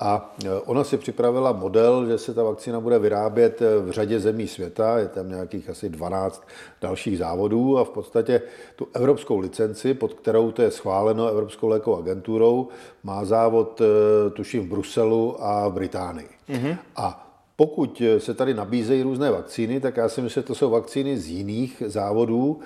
A 0.00 0.34
e, 0.44 0.60
ona 0.60 0.84
si 0.84 0.96
připravila 0.96 1.52
model, 1.52 2.06
že 2.06 2.18
se 2.18 2.34
ta 2.34 2.42
vakcína 2.42 2.80
bude 2.80 2.98
vyrábět 2.98 3.62
e, 3.62 3.78
v 3.78 3.90
řadě 3.90 4.20
zemí 4.20 4.48
světa, 4.48 4.98
je 4.98 5.08
tam 5.08 5.28
nějakých 5.28 5.70
asi 5.70 5.88
12 5.88 6.48
dalších 6.80 7.18
závodů 7.18 7.78
a 7.78 7.84
v 7.84 7.90
podstatě 7.90 8.42
tu 8.76 8.86
evropskou 8.94 9.38
licenci, 9.38 9.94
pod 9.94 10.14
kterou 10.14 10.50
to 10.50 10.62
je 10.62 10.70
schváleno 10.70 11.28
Evropskou 11.28 11.68
lékovou 11.68 11.98
agenturou, 11.98 12.68
má 13.02 13.24
závod 13.24 13.80
e, 13.80 13.84
tuším 14.30 14.62
v 14.62 14.68
Bruselu 14.68 15.44
a 15.44 15.68
v 15.68 15.72
Británii. 15.72 16.28
Mm-hmm. 16.48 16.76
A 16.96 17.28
pokud 17.56 18.02
se 18.18 18.34
tady 18.34 18.54
nabízejí 18.54 19.02
různé 19.02 19.30
vakcíny, 19.30 19.80
tak 19.80 19.96
já 19.96 20.08
si 20.08 20.20
myslím, 20.20 20.42
že 20.42 20.46
to 20.46 20.54
jsou 20.54 20.70
vakcíny 20.70 21.18
z 21.18 21.28
jiných 21.28 21.82
závodů, 21.86 22.60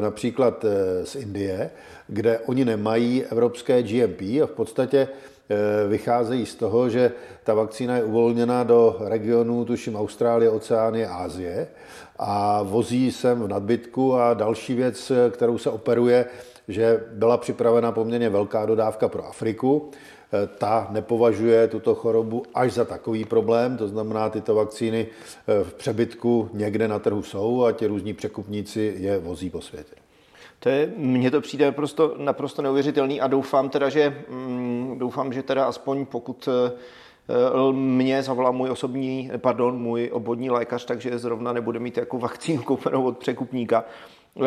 například 0.00 0.64
z 1.04 1.14
Indie, 1.14 1.70
kde 2.08 2.38
oni 2.38 2.64
nemají 2.64 3.24
evropské 3.24 3.82
GMP 3.82 4.20
a 4.20 4.46
v 4.46 4.50
podstatě 4.50 5.08
vycházejí 5.88 6.46
z 6.46 6.54
toho, 6.54 6.88
že 6.88 7.12
ta 7.44 7.54
vakcína 7.54 7.96
je 7.96 8.04
uvolněna 8.04 8.62
do 8.62 8.96
regionu, 9.00 9.64
tuším 9.64 9.96
Austrálie, 9.96 10.50
Oceánie, 10.50 11.08
Ázie 11.08 11.68
a 12.18 12.62
vozí 12.62 13.12
sem 13.12 13.42
v 13.42 13.48
nadbytku 13.48 14.14
a 14.14 14.34
další 14.34 14.74
věc, 14.74 15.12
kterou 15.30 15.58
se 15.58 15.70
operuje, 15.70 16.26
že 16.68 17.04
byla 17.12 17.36
připravena 17.36 17.92
poměrně 17.92 18.28
velká 18.28 18.66
dodávka 18.66 19.08
pro 19.08 19.26
Afriku, 19.26 19.90
eh, 20.32 20.48
ta 20.58 20.86
nepovažuje 20.90 21.68
tuto 21.68 21.94
chorobu 21.94 22.42
až 22.54 22.72
za 22.72 22.84
takový 22.84 23.24
problém, 23.24 23.76
to 23.76 23.88
znamená, 23.88 24.30
tyto 24.30 24.54
vakcíny 24.54 25.06
eh, 25.06 25.64
v 25.64 25.74
přebytku 25.74 26.50
někde 26.52 26.88
na 26.88 26.98
trhu 26.98 27.22
jsou 27.22 27.64
a 27.64 27.72
ti 27.72 27.86
různí 27.86 28.14
překupníci 28.14 28.94
je 28.98 29.18
vozí 29.18 29.50
po 29.50 29.60
světě. 29.60 29.94
To 30.58 30.68
je, 30.68 30.92
mně 30.96 31.30
to 31.30 31.40
přijde 31.40 31.66
naprosto, 31.66 32.14
naprosto 32.18 32.62
neuvěřitelný 32.62 33.20
a 33.20 33.26
doufám 33.26 33.68
teda, 33.68 33.88
že, 33.88 34.24
mm, 34.28 34.96
doufám, 34.98 35.32
že 35.32 35.42
teda 35.42 35.64
aspoň 35.64 36.06
pokud 36.06 36.48
eh, 36.48 37.72
mě 37.72 38.22
zavolá 38.22 38.50
můj 38.50 38.70
osobní, 38.70 39.30
pardon, 39.36 39.78
můj 39.78 40.10
obvodní 40.12 40.50
lékař, 40.50 40.84
takže 40.84 41.18
zrovna 41.18 41.52
nebude 41.52 41.78
mít 41.78 41.96
jako 41.96 42.18
vakcínu 42.18 42.62
koupenou 42.66 43.04
od 43.04 43.18
překupníka. 43.18 43.84
Eh, 44.40 44.42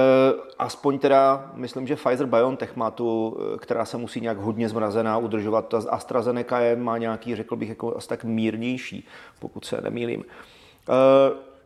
aspoň 0.60 1.00
teda, 1.00 1.52
myslím, 1.54 1.88
že 1.88 1.96
Pfizer 1.96 2.26
BioNTech 2.26 2.76
má 2.76 2.92
tu, 2.92 3.38
eh, 3.38 3.58
která 3.58 3.86
se 3.86 3.98
musí 3.98 4.22
nějak 4.22 4.38
hodně 4.38 4.70
zmrazená 4.70 5.18
udržovat. 5.18 5.68
Ta 5.68 5.78
AstraZeneca 5.90 6.60
je, 6.60 6.76
má 6.76 6.98
nějaký, 6.98 7.36
řekl 7.36 7.56
bych, 7.56 7.70
jako 7.70 7.98
asi 7.98 8.08
tak 8.08 8.24
mírnější, 8.24 9.08
pokud 9.40 9.66
se 9.66 9.82
nemýlím. 9.82 10.26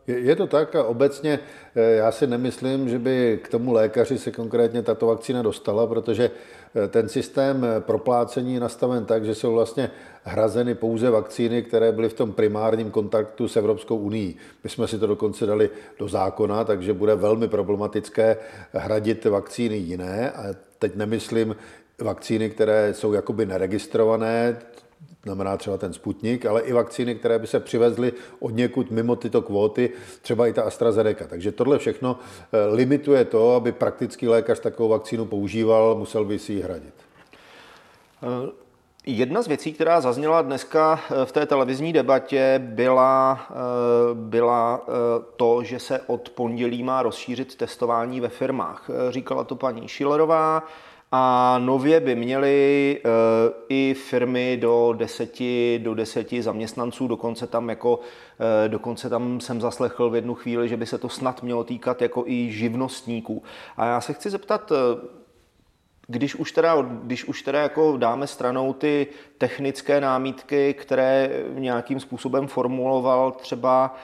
Je 0.06 0.36
to 0.36 0.46
tak 0.46 0.76
a 0.76 0.84
obecně 0.84 1.40
eh, 1.74 1.80
já 1.80 2.12
si 2.12 2.26
nemyslím, 2.26 2.88
že 2.88 2.98
by 2.98 3.40
k 3.42 3.48
tomu 3.48 3.72
lékaři 3.72 4.18
se 4.18 4.30
konkrétně 4.30 4.82
tato 4.82 5.06
vakcína 5.06 5.42
dostala, 5.42 5.86
protože 5.86 6.30
eh, 6.74 6.88
ten 6.88 7.08
systém 7.08 7.64
eh, 7.64 7.80
proplácení 7.80 8.54
je 8.54 8.60
nastaven 8.60 9.04
tak, 9.04 9.24
že 9.24 9.34
jsou 9.34 9.52
vlastně 9.52 9.90
hrazeny 10.22 10.74
pouze 10.74 11.10
vakcíny, 11.10 11.62
které 11.62 11.92
byly 11.92 12.08
v 12.08 12.14
tom 12.14 12.32
primárním 12.32 12.90
kontaktu 12.90 13.48
s 13.48 13.56
Evropskou 13.56 13.96
uní. 13.96 14.36
My 14.64 14.70
jsme 14.70 14.88
si 14.88 14.98
to 14.98 15.06
dokonce 15.06 15.46
dali 15.46 15.70
do 15.98 16.08
zákona, 16.08 16.64
takže 16.64 16.92
bude 16.92 17.14
velmi 17.14 17.48
problematické 17.48 18.36
hradit 18.72 19.24
vakcíny 19.24 19.76
jiné. 19.76 20.30
A 20.30 20.44
teď 20.78 20.96
nemyslím 20.96 21.56
vakcíny, 22.00 22.50
které 22.50 22.94
jsou 22.94 23.12
jakoby 23.12 23.46
neregistrované, 23.46 24.56
znamená 25.24 25.56
třeba 25.56 25.76
ten 25.76 25.92
Sputnik, 25.92 26.46
ale 26.46 26.60
i 26.60 26.72
vakcíny, 26.72 27.14
které 27.14 27.38
by 27.38 27.46
se 27.46 27.60
přivezly 27.60 28.12
od 28.40 28.54
někud 28.54 28.90
mimo 28.90 29.16
tyto 29.16 29.42
kvóty, 29.42 29.90
třeba 30.22 30.46
i 30.46 30.52
ta 30.52 30.62
AstraZeneca. 30.62 31.26
Takže 31.26 31.52
tohle 31.52 31.78
všechno 31.78 32.18
eh, 32.52 32.66
limituje 32.66 33.24
to, 33.24 33.54
aby 33.54 33.72
praktický 33.72 34.28
lékař 34.28 34.60
takovou 34.60 34.88
vakcínu 34.88 35.24
používal, 35.24 35.94
musel 35.94 36.24
by 36.24 36.38
si 36.38 36.52
ji 36.52 36.62
hradit. 36.62 36.94
Eh, 38.22 38.50
jedna 39.06 39.42
z 39.42 39.46
věcí, 39.48 39.72
která 39.72 40.00
zazněla 40.00 40.42
dneska 40.42 41.00
eh, 41.10 41.24
v 41.24 41.32
té 41.32 41.46
televizní 41.46 41.92
debatě, 41.92 42.60
byla, 42.64 43.40
byla 44.14 44.86
to, 45.36 45.62
že 45.62 45.78
se 45.78 46.00
od 46.06 46.30
pondělí 46.30 46.82
má 46.82 47.02
rozšířit 47.02 47.54
testování 47.54 48.20
ve 48.20 48.28
firmách. 48.28 48.90
Říkala 49.10 49.44
to 49.44 49.56
paní 49.56 49.88
Šilerová, 49.88 50.62
a 51.12 51.58
nově 51.58 52.00
by 52.00 52.14
měly 52.14 53.00
uh, 53.04 53.10
i 53.68 53.94
firmy 53.94 54.56
do 54.56 54.94
deseti, 54.98 55.80
do 55.82 55.94
deseti 55.94 56.42
zaměstnanců, 56.42 57.08
dokonce 57.08 57.46
tam 57.46 57.68
jako, 57.68 57.96
uh, 57.96 58.68
dokonce 58.68 59.08
tam 59.08 59.40
jsem 59.40 59.60
zaslechl 59.60 60.10
v 60.10 60.14
jednu 60.14 60.34
chvíli, 60.34 60.68
že 60.68 60.76
by 60.76 60.86
se 60.86 60.98
to 60.98 61.08
snad 61.08 61.42
mělo 61.42 61.64
týkat 61.64 62.02
jako 62.02 62.24
i 62.26 62.52
živnostníků. 62.52 63.42
A 63.76 63.86
já 63.86 64.00
se 64.00 64.12
chci 64.12 64.30
zeptat, 64.30 64.70
uh, 64.70 64.76
když 66.06 66.34
už 66.34 66.52
teda, 66.52 66.76
když 66.82 67.24
už 67.24 67.42
teda 67.42 67.62
jako 67.62 67.96
dáme 67.96 68.26
stranou 68.26 68.72
ty 68.72 69.06
technické 69.38 70.00
námítky, 70.00 70.74
které 70.74 71.42
nějakým 71.54 72.00
způsobem 72.00 72.46
formuloval 72.46 73.32
třeba 73.32 73.96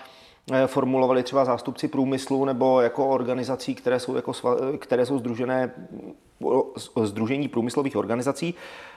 formulovali 0.66 1.22
třeba 1.22 1.44
zástupci 1.44 1.88
průmyslu 1.88 2.44
nebo 2.44 2.80
jako 2.80 3.08
organizací, 3.08 3.75
které 3.75 4.00
jsou, 4.00 4.16
jako, 4.16 4.32
které 4.78 5.06
jsou 5.06 5.18
združené 5.18 5.72
Združení 7.02 7.48
průmyslových 7.48 7.96
organizací. 7.96 8.54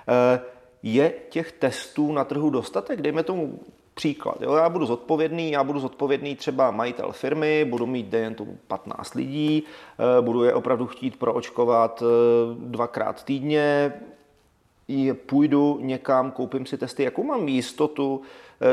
Eh, 0.08 0.42
je 0.84 1.14
těch 1.30 1.52
testů 1.52 2.12
na 2.12 2.24
trhu 2.24 2.50
dostatek? 2.50 3.02
Dejme 3.02 3.24
tomu 3.24 3.60
příklad. 3.94 4.42
Jo? 4.42 4.56
Já 4.56 4.70
budu 4.70 4.86
zodpovědný, 4.86 5.52
já 5.52 5.64
budu 5.64 5.80
zodpovědný 5.80 6.36
třeba 6.36 6.72
majitel 6.72 7.12
firmy, 7.12 7.66
budu 7.66 7.86
mít 7.86 8.06
dejen 8.06 8.36
tu 8.36 8.58
15 8.68 9.14
lidí, 9.14 9.64
eh, 9.64 10.22
budu 10.22 10.44
je 10.44 10.54
opravdu 10.54 10.88
chtít 10.88 11.20
proočkovat 11.20 12.04
eh, 12.04 12.06
dvakrát 12.56 13.24
týdně, 13.24 13.94
půjdu 15.26 15.80
někam, 15.82 16.32
koupím 16.32 16.66
si 16.66 16.78
testy, 16.78 17.04
jakou 17.04 17.24
mám 17.24 17.48
jistotu, 17.48 18.22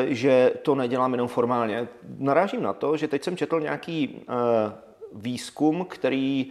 že 0.06 0.52
to 0.62 0.74
nedělám 0.74 1.12
jenom 1.12 1.28
formálně. 1.28 1.88
Narážím 2.18 2.62
na 2.62 2.72
to, 2.72 2.96
že 2.96 3.08
teď 3.08 3.24
jsem 3.24 3.36
četl 3.36 3.60
nějaký 3.60 4.20
výzkum, 5.12 5.86
který 5.88 6.50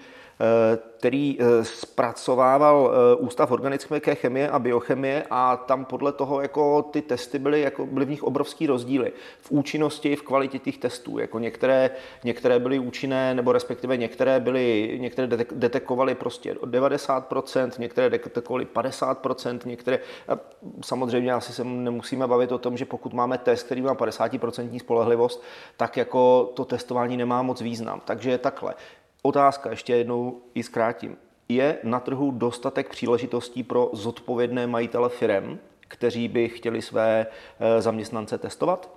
který 0.97 1.37
zpracovával 1.61 2.91
Ústav 3.19 3.51
organické 3.51 4.15
chemie 4.15 4.49
a 4.49 4.59
biochemie 4.59 5.25
a 5.29 5.57
tam 5.57 5.85
podle 5.85 6.11
toho 6.11 6.41
jako 6.41 6.81
ty 6.81 7.01
testy 7.01 7.39
byly, 7.39 7.61
jako 7.61 7.85
byly 7.85 8.05
v 8.05 8.09
nich 8.09 8.23
obrovský 8.23 8.67
rozdíly 8.67 9.13
v 9.41 9.51
účinnosti, 9.51 10.15
v 10.15 10.21
kvalitě 10.21 10.59
těch 10.59 10.77
testů. 10.77 11.19
Jako 11.19 11.39
některé, 11.39 11.89
některé 12.23 12.59
byly 12.59 12.79
účinné, 12.79 13.33
nebo 13.33 13.51
respektive 13.51 13.97
některé 13.97 14.39
byly, 14.39 14.97
některé 15.01 15.27
detekovaly 15.51 16.15
prostě 16.15 16.53
90%, 16.53 17.71
některé 17.79 18.09
detekovaly 18.09 18.67
50%, 18.75 19.59
některé, 19.65 19.99
samozřejmě 20.81 21.33
asi 21.33 21.53
se 21.53 21.63
nemusíme 21.63 22.27
bavit 22.27 22.51
o 22.51 22.57
tom, 22.57 22.77
že 22.77 22.85
pokud 22.85 23.13
máme 23.13 23.37
test, 23.37 23.63
který 23.63 23.81
má 23.81 23.95
50% 23.95 24.79
spolehlivost, 24.79 25.43
tak 25.77 25.97
jako 25.97 26.51
to 26.53 26.65
testování 26.65 27.17
nemá 27.17 27.41
moc 27.41 27.61
význam. 27.61 28.01
Takže 28.05 28.31
je 28.31 28.37
takhle. 28.37 28.73
Otázka, 29.25 29.69
ještě 29.69 29.95
jednou 29.95 30.41
ji 30.55 30.63
zkrátím. 30.63 31.17
Je 31.49 31.77
na 31.83 31.99
trhu 31.99 32.31
dostatek 32.31 32.89
příležitostí 32.89 33.63
pro 33.63 33.89
zodpovědné 33.93 34.67
majitele 34.67 35.09
firem, 35.09 35.59
kteří 35.87 36.27
by 36.27 36.49
chtěli 36.49 36.81
své 36.81 37.27
eh, 37.59 37.81
zaměstnance 37.81 38.37
testovat? 38.37 38.89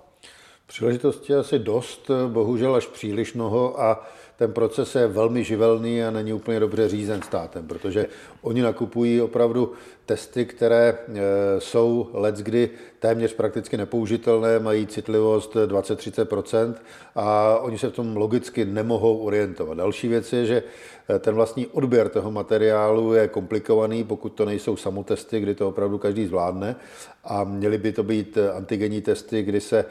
Příležitostí 0.67 1.33
je 1.33 1.39
asi 1.39 1.59
dost, 1.59 2.11
bohužel 2.27 2.75
až 2.75 2.87
příliš 2.87 3.33
mnoho 3.33 3.81
a 3.81 4.07
ten 4.35 4.53
proces 4.53 4.95
je 4.95 5.07
velmi 5.07 5.43
živelný 5.43 6.03
a 6.03 6.11
není 6.11 6.33
úplně 6.33 6.59
dobře 6.59 6.89
řízen 6.89 7.21
státem, 7.21 7.67
protože 7.67 8.05
oni 8.41 8.61
nakupují 8.61 9.21
opravdu 9.21 9.73
testy, 10.09 10.45
které 10.45 10.89
e, 10.89 11.21
jsou 11.61 12.09
leckdy 12.13 12.69
téměř 12.99 13.33
prakticky 13.33 13.77
nepoužitelné, 13.77 14.59
mají 14.59 14.87
citlivost 14.87 15.55
20-30% 15.55 16.73
a 17.15 17.57
oni 17.59 17.77
se 17.77 17.89
v 17.89 17.93
tom 17.93 18.17
logicky 18.17 18.65
nemohou 18.65 19.17
orientovat. 19.17 19.77
Další 19.77 20.07
věc 20.07 20.33
je, 20.33 20.45
že 20.45 20.63
e, 21.09 21.19
ten 21.19 21.35
vlastní 21.35 21.67
odběr 21.67 22.09
toho 22.09 22.31
materiálu 22.31 23.13
je 23.13 23.27
komplikovaný, 23.27 24.03
pokud 24.03 24.29
to 24.29 24.45
nejsou 24.45 24.75
samotesty, 24.75 25.39
kdy 25.39 25.55
to 25.55 25.67
opravdu 25.67 25.97
každý 25.97 26.25
zvládne 26.25 26.75
a 27.23 27.43
měly 27.43 27.77
by 27.77 27.91
to 27.91 28.03
být 28.03 28.37
antigenní 28.53 29.01
testy, 29.01 29.43
kdy 29.43 29.61
se 29.61 29.85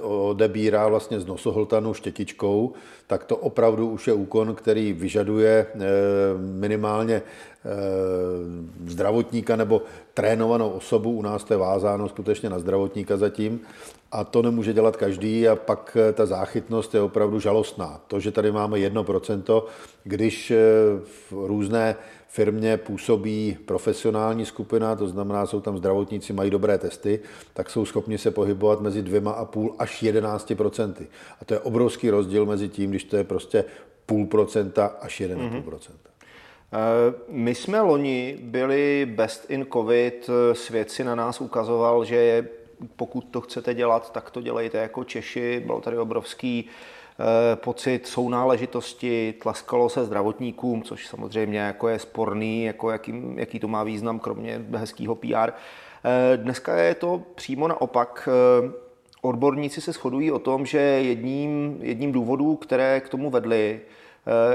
odebírá 0.00 0.88
vlastně 0.88 1.20
z 1.20 1.26
nosohltanu 1.26 1.94
štětičkou, 1.94 2.72
tak 3.06 3.24
to 3.24 3.36
opravdu 3.36 3.90
už 3.90 4.06
je 4.06 4.12
úkon, 4.12 4.54
který 4.54 4.92
vyžaduje 4.92 5.66
e, 5.74 5.78
minimálně 6.38 7.22
zdravotníka 8.86 9.56
nebo 9.56 9.82
trénovanou 10.14 10.70
osobu. 10.70 11.10
U 11.10 11.22
nás 11.22 11.44
to 11.44 11.54
je 11.54 11.58
vázáno 11.58 12.08
skutečně 12.08 12.50
na 12.50 12.58
zdravotníka 12.58 13.16
zatím. 13.16 13.60
A 14.12 14.24
to 14.24 14.42
nemůže 14.42 14.72
dělat 14.72 14.96
každý 14.96 15.48
a 15.48 15.56
pak 15.56 15.96
eh, 16.00 16.12
ta 16.12 16.26
záchytnost 16.26 16.94
je 16.94 17.00
opravdu 17.00 17.40
žalostná. 17.40 18.00
To, 18.06 18.20
že 18.20 18.30
tady 18.30 18.52
máme 18.52 18.78
1%, 18.78 19.62
když 20.04 20.50
eh, 20.50 20.56
v 21.30 21.32
různé 21.32 21.96
firmě 22.28 22.76
působí 22.76 23.56
profesionální 23.66 24.46
skupina, 24.46 24.96
to 24.96 25.08
znamená, 25.08 25.46
jsou 25.46 25.60
tam 25.60 25.78
zdravotníci, 25.78 26.32
mají 26.32 26.50
dobré 26.50 26.78
testy, 26.78 27.20
tak 27.54 27.70
jsou 27.70 27.84
schopni 27.84 28.18
se 28.18 28.30
pohybovat 28.30 28.80
mezi 28.80 29.02
2,5 29.02 29.74
až 29.78 30.02
11% 30.02 30.94
A 31.40 31.44
to 31.44 31.54
je 31.54 31.60
obrovský 31.60 32.10
rozdíl 32.10 32.46
mezi 32.46 32.68
tím, 32.68 32.90
když 32.90 33.04
to 33.04 33.16
je 33.16 33.24
prostě 33.24 33.64
půl 34.06 34.26
procenta 34.26 34.86
až 34.86 35.20
1,5 35.20 35.62
procenta. 35.62 36.11
Eh, 36.72 37.14
my 37.28 37.54
jsme 37.54 37.80
loni 37.80 38.38
byli 38.40 39.06
best 39.14 39.50
in 39.50 39.66
covid, 39.72 40.30
svět 40.52 40.90
si 40.90 41.04
na 41.04 41.14
nás 41.14 41.40
ukazoval, 41.40 42.04
že 42.04 42.48
pokud 42.96 43.20
to 43.30 43.40
chcete 43.40 43.74
dělat, 43.74 44.12
tak 44.12 44.30
to 44.30 44.40
dělejte 44.40 44.78
jako 44.78 45.04
Češi. 45.04 45.62
Byl 45.66 45.80
tady 45.80 45.98
obrovský 45.98 46.68
eh, 47.20 47.56
pocit 47.56 48.06
sounáležitosti, 48.06 49.34
tlaskalo 49.42 49.88
se 49.88 50.04
zdravotníkům, 50.04 50.82
což 50.82 51.06
samozřejmě 51.06 51.58
jako 51.58 51.88
je 51.88 51.98
sporný, 51.98 52.64
jako 52.64 52.90
jaký, 52.90 53.22
jaký 53.34 53.58
to 53.58 53.68
má 53.68 53.84
význam, 53.84 54.18
kromě 54.18 54.66
hezkého 54.72 55.14
PR. 55.14 55.50
Eh, 56.04 56.36
dneska 56.36 56.76
je 56.76 56.94
to 56.94 57.22
přímo 57.34 57.68
naopak. 57.68 58.28
Odborníci 59.24 59.80
se 59.80 59.92
shodují 59.92 60.32
o 60.32 60.38
tom, 60.38 60.66
že 60.66 60.78
jedním, 60.78 61.78
jedním 61.80 62.12
důvodů, 62.12 62.56
které 62.56 63.00
k 63.00 63.08
tomu 63.08 63.30
vedly, 63.30 63.80
Eh, 63.80 64.01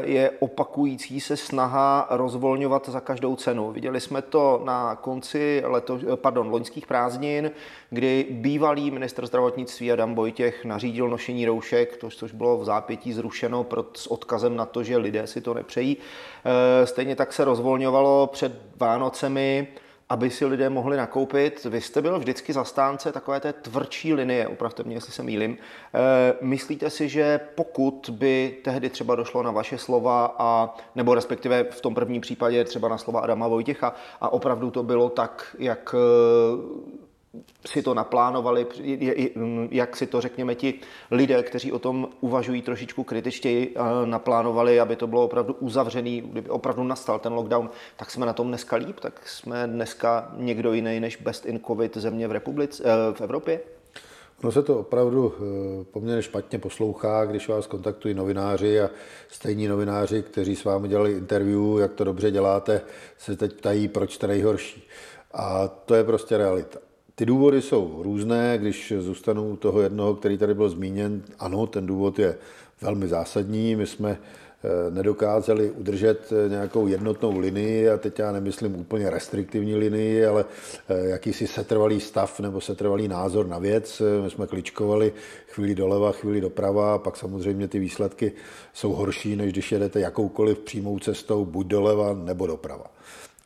je 0.03 0.31
opakující 0.39 1.19
se 1.19 1.37
snaha 1.37 2.07
rozvolňovat 2.09 2.89
za 2.89 2.99
každou 2.99 3.35
cenu. 3.35 3.71
Viděli 3.71 4.01
jsme 4.01 4.21
to 4.21 4.61
na 4.65 4.95
konci 4.95 5.63
leto, 5.65 5.99
pardon, 6.15 6.49
loňských 6.49 6.87
prázdnin, 6.87 7.51
kdy 7.89 8.27
bývalý 8.31 8.91
minister 8.91 9.25
zdravotnictví 9.27 9.91
Adam 9.91 10.13
Bojtěch 10.13 10.65
nařídil 10.65 11.09
nošení 11.09 11.45
roušek, 11.45 11.97
to, 11.97 12.09
což 12.09 12.31
bylo 12.31 12.57
v 12.57 12.65
zápětí 12.65 13.13
zrušeno 13.13 13.65
s 13.93 14.07
odkazem 14.07 14.55
na 14.55 14.65
to, 14.65 14.83
že 14.83 14.97
lidé 14.97 15.27
si 15.27 15.41
to 15.41 15.53
nepřejí. 15.53 15.97
Eh, 16.45 16.87
stejně 16.87 17.15
tak 17.15 17.33
se 17.33 17.45
rozvolňovalo 17.45 18.27
před 18.27 18.61
Vánocemi 18.75 19.67
aby 20.09 20.29
si 20.29 20.45
lidé 20.45 20.69
mohli 20.69 20.97
nakoupit. 20.97 21.65
Vy 21.65 21.81
jste 21.81 22.01
byl 22.01 22.19
vždycky 22.19 22.53
zastánce 22.53 23.11
takové 23.11 23.39
té 23.39 23.53
tvrdší 23.53 24.13
linie, 24.13 24.47
upravte 24.47 24.83
mě, 24.83 24.95
jestli 24.95 25.11
se 25.11 25.23
mýlim. 25.23 25.57
E, 25.93 26.33
myslíte 26.41 26.89
si, 26.89 27.09
že 27.09 27.39
pokud 27.55 28.09
by 28.13 28.57
tehdy 28.63 28.89
třeba 28.89 29.15
došlo 29.15 29.43
na 29.43 29.51
vaše 29.51 29.77
slova, 29.77 30.35
a, 30.39 30.75
nebo 30.95 31.15
respektive 31.15 31.63
v 31.63 31.81
tom 31.81 31.95
prvním 31.95 32.21
případě 32.21 32.63
třeba 32.63 32.89
na 32.89 32.97
slova 32.97 33.19
Adama 33.19 33.47
Vojtěcha, 33.47 33.95
a 34.21 34.33
opravdu 34.33 34.71
to 34.71 34.83
bylo 34.83 35.09
tak, 35.09 35.55
jak 35.59 35.95
si 37.65 37.81
to 37.81 37.93
naplánovali, 37.93 38.67
jak 39.71 39.95
si 39.95 40.07
to 40.07 40.21
řekněme 40.21 40.55
ti 40.55 40.73
lidé, 41.11 41.43
kteří 41.43 41.71
o 41.71 41.79
tom 41.79 42.09
uvažují 42.21 42.61
trošičku 42.61 43.03
kritičtěji, 43.03 43.75
naplánovali, 44.05 44.79
aby 44.79 44.95
to 44.95 45.07
bylo 45.07 45.23
opravdu 45.23 45.53
uzavřený, 45.53 46.21
kdyby 46.21 46.49
opravdu 46.49 46.83
nastal 46.83 47.19
ten 47.19 47.33
lockdown, 47.33 47.69
tak 47.97 48.11
jsme 48.11 48.25
na 48.25 48.33
tom 48.33 48.47
dneska 48.47 48.75
líp, 48.75 48.99
tak 48.99 49.27
jsme 49.29 49.67
dneska 49.67 50.31
někdo 50.37 50.73
jiný 50.73 50.99
než 50.99 51.17
best 51.17 51.45
in 51.45 51.59
covid 51.67 51.97
země 51.97 52.27
v, 52.27 52.31
republice, 52.31 52.83
eh, 52.85 53.13
v 53.13 53.21
Evropě? 53.21 53.59
No 54.43 54.51
se 54.51 54.63
to 54.63 54.79
opravdu 54.79 55.33
eh, 55.35 55.83
poměrně 55.83 56.21
špatně 56.21 56.59
poslouchá, 56.59 57.25
když 57.25 57.47
vás 57.47 57.67
kontaktují 57.67 58.13
novináři 58.13 58.81
a 58.81 58.89
stejní 59.29 59.67
novináři, 59.67 60.23
kteří 60.23 60.55
s 60.55 60.63
vámi 60.63 60.87
dělali 60.87 61.11
interview, 61.11 61.79
jak 61.79 61.93
to 61.93 62.03
dobře 62.03 62.31
děláte, 62.31 62.81
se 63.17 63.35
teď 63.35 63.53
ptají, 63.53 63.87
proč 63.87 64.13
jste 64.13 64.27
nejhorší. 64.27 64.87
A 65.33 65.67
to 65.67 65.95
je 65.95 66.03
prostě 66.03 66.37
realita. 66.37 66.79
Ty 67.19 67.25
důvody 67.25 67.61
jsou 67.61 67.99
různé, 68.03 68.57
když 68.57 68.93
zůstanu 68.99 69.49
u 69.49 69.55
toho 69.55 69.81
jednoho, 69.81 70.15
který 70.15 70.37
tady 70.37 70.53
byl 70.53 70.69
zmíněn, 70.69 71.23
ano, 71.39 71.67
ten 71.67 71.85
důvod 71.85 72.19
je 72.19 72.37
velmi 72.81 73.07
zásadní. 73.07 73.75
My 73.75 73.87
jsme 73.87 74.11
eh, 74.17 74.91
nedokázali 74.91 75.71
udržet 75.71 76.33
eh, 76.33 76.49
nějakou 76.49 76.87
jednotnou 76.87 77.39
linii, 77.39 77.89
a 77.89 77.97
teď 77.97 78.19
já 78.19 78.31
nemyslím 78.31 78.75
úplně 78.75 79.09
restriktivní 79.09 79.75
linii, 79.75 80.25
ale 80.25 80.45
eh, 80.89 81.09
jakýsi 81.09 81.47
setrvalý 81.47 81.99
stav 81.99 82.39
nebo 82.39 82.61
setrvalý 82.61 83.07
názor 83.07 83.47
na 83.47 83.59
věc. 83.59 84.01
My 84.23 84.29
jsme 84.29 84.47
kličkovali 84.47 85.13
chvíli 85.47 85.75
doleva, 85.75 86.11
chvíli 86.11 86.41
doprava, 86.41 86.93
a 86.93 86.97
pak 86.97 87.17
samozřejmě 87.17 87.67
ty 87.67 87.79
výsledky 87.79 88.31
jsou 88.73 88.93
horší, 88.93 89.35
než 89.35 89.51
když 89.51 89.71
jedete 89.71 89.99
jakoukoliv 89.99 90.59
přímou 90.59 90.99
cestou, 90.99 91.45
buď 91.45 91.67
doleva 91.67 92.13
nebo 92.13 92.47
doprava. 92.47 92.85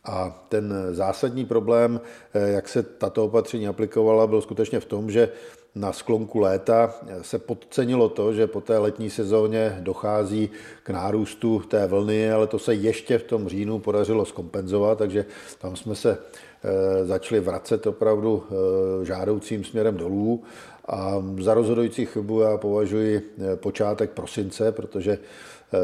A 0.03 0.45
ten 0.49 0.73
zásadní 0.91 1.45
problém, 1.45 2.01
eh, 2.33 2.51
jak 2.51 2.69
se 2.69 2.83
tato 2.83 3.25
opatření 3.25 3.67
aplikovala, 3.67 4.27
byl 4.27 4.41
skutečně 4.41 4.79
v 4.79 4.85
tom, 4.85 5.11
že 5.11 5.29
na 5.75 5.93
sklonku 5.93 6.39
léta 6.39 6.93
se 7.21 7.39
podcenilo 7.39 8.09
to, 8.09 8.33
že 8.33 8.47
po 8.47 8.61
té 8.61 8.77
letní 8.77 9.09
sezóně 9.09 9.77
dochází 9.79 10.49
k 10.83 10.89
nárůstu 10.89 11.59
té 11.59 11.87
vlny, 11.87 12.31
ale 12.31 12.47
to 12.47 12.59
se 12.59 12.73
ještě 12.73 13.17
v 13.17 13.23
tom 13.23 13.47
říjnu 13.47 13.79
podařilo 13.79 14.25
skompenzovat, 14.25 14.97
takže 14.97 15.25
tam 15.59 15.75
jsme 15.75 15.95
se 15.95 16.17
eh, 16.63 17.05
začali 17.05 17.41
vracet 17.41 17.87
opravdu 17.87 18.43
eh, 18.43 19.05
žádoucím 19.05 19.63
směrem 19.63 19.97
dolů. 19.97 20.43
A 20.87 21.23
za 21.39 21.53
rozhodující 21.53 22.05
chybu 22.05 22.39
já 22.39 22.57
považuji 22.57 23.35
počátek 23.55 24.11
prosince, 24.11 24.71
protože 24.71 25.17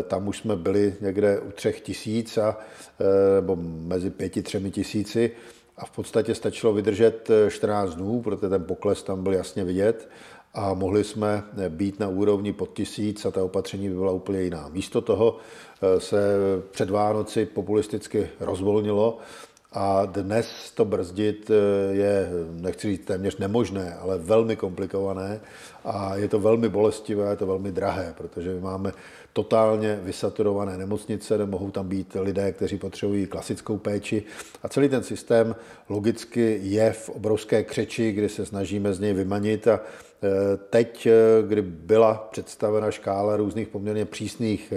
tam 0.08 0.28
už 0.28 0.38
jsme 0.38 0.56
byli 0.56 0.95
někde 1.02 1.39
u 1.39 1.52
třech 1.52 1.82
tisíc, 1.82 2.38
a, 2.38 2.58
eh, 3.00 3.36
nebo 3.36 3.56
mezi 3.88 4.10
pěti, 4.10 4.41
třemi 4.41 4.71
tisíci. 4.71 5.32
A 5.78 5.86
v 5.86 5.91
podstatě 5.91 6.36
stačilo 6.36 6.73
vydržet 6.73 7.30
14 7.50 7.91
eh, 7.91 7.95
dnů, 7.95 8.21
protože 8.21 8.50
ten 8.50 8.63
pokles 8.63 9.04
tam 9.04 9.23
byl 9.23 9.34
jasně 9.34 9.63
vidět. 9.63 10.10
A 10.54 10.73
mohli 10.73 11.04
jsme 11.04 11.43
být 11.69 12.00
na 12.00 12.08
úrovni 12.08 12.54
pod 12.54 12.73
tisíc 12.73 13.26
a 13.26 13.32
ta 13.32 13.43
opatření 13.43 13.89
by 13.89 13.95
byla 13.95 14.12
úplně 14.12 14.41
jiná. 14.41 14.69
Místo 14.73 15.02
toho 15.02 15.38
se 15.97 16.17
před 16.71 16.89
Vánoci 16.89 17.45
populisticky 17.45 18.30
rozvolnilo 18.39 19.17
a 19.73 20.06
dnes 20.06 20.71
to 20.71 20.86
brzdit 20.86 21.52
je, 21.91 22.30
nechci 22.52 22.88
říct 22.88 23.06
téměř 23.06 23.38
nemožné, 23.38 23.95
ale 23.95 24.17
velmi 24.17 24.56
komplikované. 24.56 25.39
A 25.86 26.15
je 26.15 26.28
to 26.28 26.39
velmi 26.39 26.69
bolestivé, 26.69 27.30
je 27.30 27.36
to 27.36 27.47
velmi 27.47 27.71
drahé, 27.71 28.13
protože 28.17 28.54
my 28.54 28.60
máme 28.60 28.91
totálně 29.38 30.00
vysaturované 30.04 30.78
nemocnice, 30.78 31.38
nemohou 31.38 31.71
tam 31.71 31.88
být 31.88 32.17
lidé, 32.19 32.52
kteří 32.52 32.78
potřebují 32.78 33.28
klasickou 33.28 33.78
péči. 33.78 34.23
A 34.63 34.69
celý 34.69 34.89
ten 34.89 35.04
systém 35.04 35.56
logicky 35.89 36.60
je 36.63 36.93
v 36.93 37.10
obrovské 37.10 37.63
křeči, 37.63 38.12
kdy 38.12 38.30
se 38.30 38.45
snažíme 38.45 38.93
z 38.93 39.00
něj 39.00 39.13
vymanit. 39.13 39.67
A 39.67 39.80
Eh, 40.23 40.58
teď, 40.69 41.06
eh, 41.06 41.13
kdy 41.47 41.62
byla 41.62 42.28
představena 42.32 42.91
škála 42.91 43.38
různých 43.38 43.67
poměrně 43.67 44.06
přísných 44.06 44.73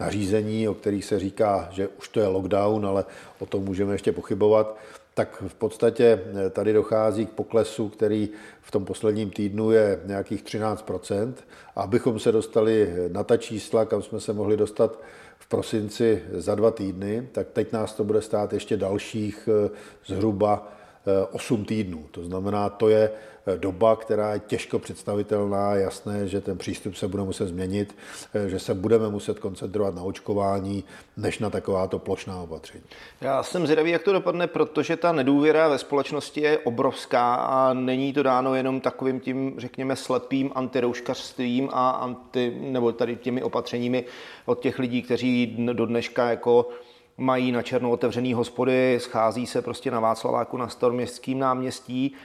nařízení, 0.00 0.68
o 0.68 0.74
kterých 0.74 1.04
se 1.04 1.18
říká, 1.18 1.68
že 1.70 1.88
už 1.88 2.08
to 2.08 2.20
je 2.20 2.26
lockdown, 2.26 2.86
ale 2.86 3.04
o 3.38 3.46
tom 3.46 3.64
můžeme 3.64 3.94
ještě 3.94 4.12
pochybovat, 4.12 4.76
tak 5.14 5.42
v 5.48 5.54
podstatě 5.54 6.20
tady 6.50 6.72
dochází 6.72 7.26
k 7.26 7.30
poklesu, 7.30 7.88
který 7.88 8.28
v 8.60 8.70
tom 8.70 8.84
posledním 8.84 9.30
týdnu 9.30 9.70
je 9.70 10.00
nějakých 10.04 10.44
13% 10.44 11.34
A 11.76 11.82
abychom 11.82 12.18
se 12.18 12.32
dostali 12.32 12.94
na 13.08 13.24
ta 13.24 13.36
čísla, 13.36 13.84
kam 13.84 14.02
jsme 14.02 14.20
se 14.20 14.32
mohli 14.32 14.56
dostat 14.56 14.98
v 15.38 15.46
prosinci 15.48 16.22
za 16.32 16.54
dva 16.54 16.70
týdny, 16.70 17.28
tak 17.32 17.46
teď 17.52 17.72
nás 17.72 17.94
to 17.94 18.04
bude 18.04 18.22
stát 18.22 18.52
ještě 18.52 18.76
dalších 18.76 19.48
zhruba 20.06 20.72
8 21.30 21.64
týdnů. 21.64 22.04
To 22.10 22.24
znamená, 22.24 22.68
to 22.68 22.88
je 22.88 23.10
doba, 23.56 23.96
která 23.96 24.34
je 24.34 24.40
těžko 24.40 24.78
představitelná. 24.78 25.74
Jasné, 25.74 26.28
že 26.28 26.40
ten 26.40 26.58
přístup 26.58 26.94
se 26.94 27.08
bude 27.08 27.22
muset 27.22 27.46
změnit, 27.46 27.96
že 28.46 28.58
se 28.58 28.74
budeme 28.74 29.08
muset 29.08 29.38
koncentrovat 29.38 29.94
na 29.94 30.02
očkování, 30.02 30.84
než 31.16 31.38
na 31.38 31.50
takováto 31.50 31.98
plošná 31.98 32.40
opatření. 32.40 32.84
Já 33.20 33.42
jsem 33.42 33.66
zvědavý, 33.66 33.90
jak 33.90 34.02
to 34.02 34.12
dopadne, 34.12 34.46
protože 34.46 34.96
ta 34.96 35.12
nedůvěra 35.12 35.68
ve 35.68 35.78
společnosti 35.78 36.40
je 36.40 36.58
obrovská 36.58 37.34
a 37.34 37.72
není 37.72 38.12
to 38.12 38.22
dáno 38.22 38.54
jenom 38.54 38.80
takovým 38.80 39.20
tím, 39.20 39.54
řekněme, 39.58 39.96
slepým 39.96 40.50
antirouškařstvím 40.54 41.68
a 41.72 41.90
anti, 41.90 42.56
nebo 42.60 42.92
tady 42.92 43.16
těmi 43.16 43.42
opatřeními 43.42 44.04
od 44.46 44.60
těch 44.60 44.78
lidí, 44.78 45.02
kteří 45.02 45.56
do 45.72 45.86
dneška 45.86 46.30
jako 46.30 46.68
mají 47.22 47.52
na 47.52 47.62
černo 47.62 47.90
otevřený 47.90 48.34
hospody, 48.34 48.98
schází 49.00 49.46
se 49.46 49.62
prostě 49.62 49.90
na 49.90 50.00
Václaváku 50.00 50.56
na 50.56 50.68
Storměstském 50.68 51.38
náměstí 51.38 52.16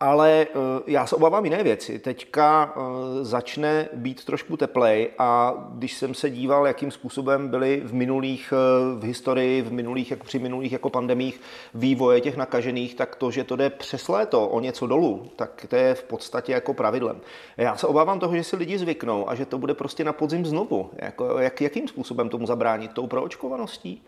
ale 0.00 0.46
eh, 0.50 0.82
já 0.86 1.06
se 1.06 1.16
obávám 1.16 1.44
jiné 1.44 1.62
věci. 1.62 1.98
Teďka 1.98 2.74
eh, 2.76 2.80
začne 3.24 3.88
být 3.92 4.24
trošku 4.24 4.56
teplej 4.56 5.10
a 5.18 5.54
když 5.72 5.94
jsem 5.94 6.14
se 6.14 6.30
díval, 6.30 6.66
jakým 6.66 6.90
způsobem 6.90 7.48
byly 7.48 7.82
v 7.84 7.94
minulých, 7.94 8.52
eh, 8.52 8.98
v 8.98 9.04
historii, 9.04 9.62
v 9.62 9.72
minulých, 9.72 10.10
jako 10.10 10.24
při 10.24 10.38
minulých 10.38 10.72
jako 10.72 10.90
pandemích 10.90 11.40
vývoje 11.74 12.20
těch 12.20 12.36
nakažených, 12.36 12.94
tak 12.94 13.16
to, 13.16 13.30
že 13.30 13.44
to 13.44 13.56
jde 13.56 13.70
přes 13.70 14.08
léto 14.08 14.48
o 14.48 14.60
něco 14.60 14.86
dolů, 14.86 15.30
tak 15.36 15.66
to 15.68 15.76
je 15.76 15.94
v 15.94 16.02
podstatě 16.02 16.52
jako 16.52 16.74
pravidlem. 16.74 17.20
Já 17.56 17.76
se 17.76 17.86
obávám 17.86 18.20
toho, 18.20 18.36
že 18.36 18.44
si 18.44 18.56
lidi 18.56 18.78
zvyknou 18.78 19.30
a 19.30 19.34
že 19.34 19.46
to 19.46 19.58
bude 19.58 19.74
prostě 19.74 20.04
na 20.04 20.12
podzim 20.12 20.46
znovu. 20.46 20.90
Jako, 20.96 21.38
jak, 21.38 21.60
jakým 21.60 21.88
způsobem 21.88 22.28
tomu 22.28 22.46
zabránit? 22.46 22.92
Tou 22.92 23.06
proočkovaností? 23.06 24.02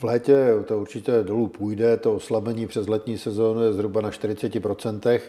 V 0.00 0.04
létě 0.04 0.54
to 0.64 0.78
určitě 0.78 1.12
dolů 1.22 1.48
půjde, 1.48 1.96
to 1.96 2.14
oslabení 2.14 2.66
přes 2.66 2.88
letní 2.88 3.18
sezónu 3.18 3.62
je 3.62 3.72
zhruba 3.72 4.00
na 4.00 4.10
40%, 4.10 5.20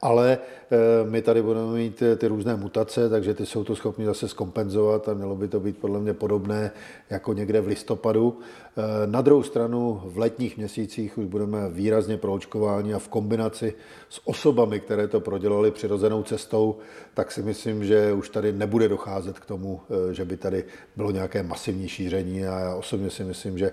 ale 0.00 0.38
eh, 0.70 0.76
my 1.10 1.22
tady 1.22 1.42
budeme 1.42 1.72
mít 1.72 2.02
ty 2.16 2.28
různé 2.28 2.56
mutace, 2.56 3.08
takže 3.08 3.34
ty 3.34 3.46
jsou 3.46 3.64
to 3.64 3.76
schopni 3.76 4.04
zase 4.04 4.28
skompenzovat 4.28 5.08
a 5.08 5.14
mělo 5.14 5.36
by 5.36 5.48
to 5.48 5.60
být 5.60 5.78
podle 5.78 6.00
mě 6.00 6.14
podobné 6.14 6.70
jako 7.10 7.32
někde 7.32 7.60
v 7.60 7.66
listopadu. 7.66 8.38
Eh, 8.76 9.06
na 9.06 9.20
druhou 9.20 9.42
stranu 9.42 10.02
v 10.04 10.18
letních 10.18 10.56
měsících 10.56 11.18
už 11.18 11.24
budeme 11.24 11.68
výrazně 11.70 12.16
proočkováni 12.16 12.94
a 12.94 12.98
v 12.98 13.08
kombinaci 13.08 13.74
s 14.08 14.20
osobami, 14.24 14.80
které 14.80 15.08
to 15.08 15.20
prodělali 15.20 15.70
přirozenou 15.70 16.22
cestou, 16.22 16.76
tak 17.14 17.32
si 17.32 17.42
myslím, 17.42 17.84
že 17.84 18.12
už 18.12 18.28
tady 18.28 18.52
nebude 18.52 18.88
docházet 18.88 19.38
k 19.38 19.46
tomu, 19.46 19.80
eh, 19.90 20.14
že 20.14 20.24
by 20.24 20.36
tady 20.36 20.64
bylo 20.96 21.10
nějaké 21.10 21.42
masivní 21.42 21.88
šíření 21.88 22.46
a 22.46 22.58
já 22.58 22.74
osobně 22.74 23.10
si 23.10 23.24
myslím, 23.24 23.58
že 23.58 23.72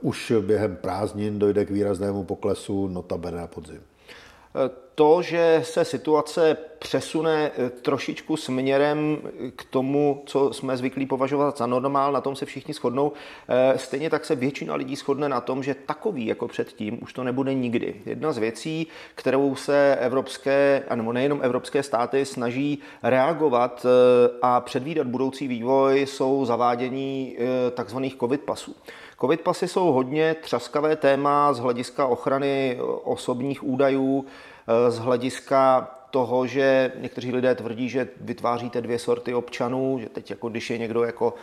už 0.00 0.32
během 0.40 0.76
prázdnin 0.76 1.38
dojde 1.38 1.64
k 1.64 1.70
výraznému 1.70 2.24
poklesu, 2.24 2.88
notabene 2.88 3.36
na 3.36 3.46
podzim 3.46 3.80
to, 4.94 5.22
že 5.22 5.60
se 5.64 5.84
situace 5.84 6.56
přesune 6.78 7.50
eh, 7.56 7.70
trošičku 7.70 8.36
směrem 8.36 9.18
k 9.56 9.64
tomu, 9.64 10.22
co 10.26 10.52
jsme 10.52 10.76
zvyklí 10.76 11.06
považovat 11.06 11.58
za 11.58 11.66
normál, 11.66 12.12
na 12.12 12.20
tom 12.20 12.36
se 12.36 12.46
všichni 12.46 12.74
shodnou. 12.74 13.12
Eh, 13.48 13.78
stejně 13.78 14.10
tak 14.10 14.24
se 14.24 14.34
většina 14.34 14.74
lidí 14.74 14.96
shodne 14.96 15.28
na 15.28 15.40
tom, 15.40 15.62
že 15.62 15.74
takový 15.74 16.26
jako 16.26 16.48
předtím 16.48 16.98
už 17.02 17.12
to 17.12 17.24
nebude 17.24 17.54
nikdy. 17.54 17.94
Jedna 18.06 18.32
z 18.32 18.38
věcí, 18.38 18.86
kterou 19.14 19.54
se 19.56 19.96
evropské, 20.00 20.82
nebo 20.94 21.12
nejenom 21.12 21.40
evropské 21.42 21.82
státy 21.82 22.24
snaží 22.24 22.78
reagovat 23.02 23.86
eh, 23.86 24.30
a 24.42 24.60
předvídat 24.60 25.06
budoucí 25.06 25.48
vývoj, 25.48 26.00
jsou 26.00 26.44
zavádění 26.44 27.36
takzvaných 27.74 28.16
covid 28.16 28.40
pasů. 28.40 28.76
Covid 29.22 29.40
pasy 29.40 29.68
jsou 29.68 29.92
hodně 29.92 30.34
třaskavé 30.34 30.96
téma 30.96 31.52
z 31.52 31.58
hlediska 31.58 32.06
ochrany 32.06 32.78
osobních 33.04 33.64
údajů, 33.64 34.26
Eh, 34.66 34.90
z 34.90 34.98
hlediska 34.98 35.90
toho, 36.10 36.46
že 36.46 36.92
někteří 37.00 37.32
lidé 37.32 37.54
tvrdí, 37.54 37.88
že 37.88 38.08
vytváříte 38.20 38.80
dvě 38.80 38.98
sorty 38.98 39.34
občanů, 39.34 39.98
že 40.00 40.08
teď 40.08 40.30
jako 40.30 40.48
když 40.48 40.70
je 40.70 40.78
někdo 40.78 41.04
jako 41.04 41.34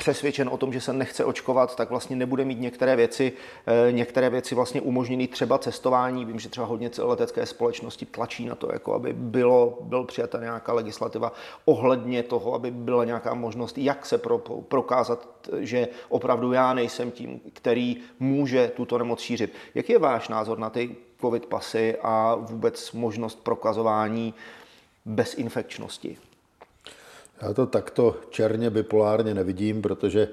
přesvědčen 0.00 0.48
o 0.48 0.56
tom, 0.56 0.72
že 0.72 0.80
se 0.80 0.92
nechce 0.92 1.24
očkovat, 1.24 1.76
tak 1.76 1.90
vlastně 1.90 2.16
nebude 2.16 2.44
mít 2.44 2.60
některé 2.60 2.96
věci, 2.96 3.32
eh, 3.66 3.92
některé 3.92 4.30
věci 4.30 4.54
vlastně 4.54 4.80
umožněny 4.80 5.28
třeba 5.28 5.58
cestování. 5.58 6.24
Vím, 6.24 6.40
že 6.40 6.48
třeba 6.48 6.66
hodně 6.66 6.90
letecké 6.98 7.46
společnosti 7.46 8.06
tlačí 8.06 8.46
na 8.46 8.54
to, 8.54 8.68
jako 8.72 8.94
aby 8.94 9.12
bylo, 9.12 9.78
byl 9.80 10.04
přijata 10.04 10.40
nějaká 10.40 10.72
legislativa 10.72 11.32
ohledně 11.64 12.22
toho, 12.22 12.54
aby 12.54 12.70
byla 12.70 13.04
nějaká 13.04 13.34
možnost, 13.34 13.78
jak 13.78 14.06
se 14.06 14.18
pro, 14.18 14.38
prokázat, 14.68 15.28
že 15.58 15.88
opravdu 16.08 16.52
já 16.52 16.74
nejsem 16.74 17.10
tím, 17.10 17.40
který 17.52 17.96
může 18.20 18.68
tuto 18.68 18.98
nemoc 18.98 19.20
šířit. 19.20 19.52
Jaký 19.74 19.92
je 19.92 19.98
váš 19.98 20.28
názor 20.28 20.58
na 20.58 20.70
ty 20.70 20.96
covid 21.20 21.46
pasy 21.46 21.96
a 22.02 22.34
vůbec 22.34 22.92
možnost 22.92 23.44
prokazování 23.44 24.34
bezinfekčnosti? 25.04 26.29
Já 27.42 27.54
to 27.54 27.66
takto 27.66 28.16
černě 28.30 28.70
bipolárně 28.70 29.34
nevidím, 29.34 29.82
protože 29.82 30.20
e, 30.22 30.28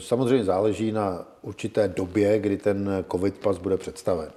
samozřejmě 0.00 0.44
záleží 0.44 0.92
na 0.92 1.26
určité 1.42 1.88
době, 1.88 2.38
kdy 2.38 2.56
ten 2.56 3.04
covid 3.10 3.38
pas 3.38 3.58
bude 3.58 3.76
představen. 3.76 4.30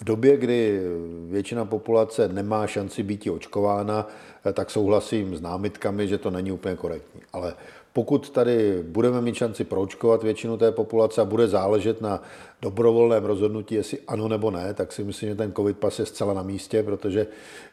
V 0.00 0.04
době, 0.04 0.36
kdy 0.36 0.80
většina 1.28 1.64
populace 1.64 2.28
nemá 2.28 2.66
šanci 2.66 3.02
být 3.02 3.26
očkována, 3.30 4.08
eh, 4.46 4.52
tak 4.52 4.70
souhlasím 4.70 5.36
s 5.36 5.40
námitkami, 5.40 6.08
že 6.08 6.18
to 6.18 6.30
není 6.30 6.52
úplně 6.52 6.76
korektní. 6.76 7.20
Ale 7.32 7.54
pokud 7.92 8.30
tady 8.30 8.82
budeme 8.82 9.20
mít 9.20 9.34
šanci 9.34 9.64
proočkovat 9.64 10.22
většinu 10.22 10.56
té 10.56 10.72
populace 10.72 11.20
a 11.20 11.24
bude 11.24 11.48
záležet 11.48 12.00
na 12.00 12.22
dobrovolném 12.62 13.24
rozhodnutí, 13.24 13.74
jestli 13.74 13.98
ano 14.08 14.28
nebo 14.28 14.50
ne, 14.50 14.74
tak 14.74 14.92
si 14.92 15.04
myslím, 15.04 15.28
že 15.28 15.34
ten 15.34 15.52
covid 15.52 15.78
pas 15.78 15.98
je 15.98 16.06
zcela 16.06 16.34
na 16.34 16.42
místě, 16.42 16.82
protože 16.82 17.26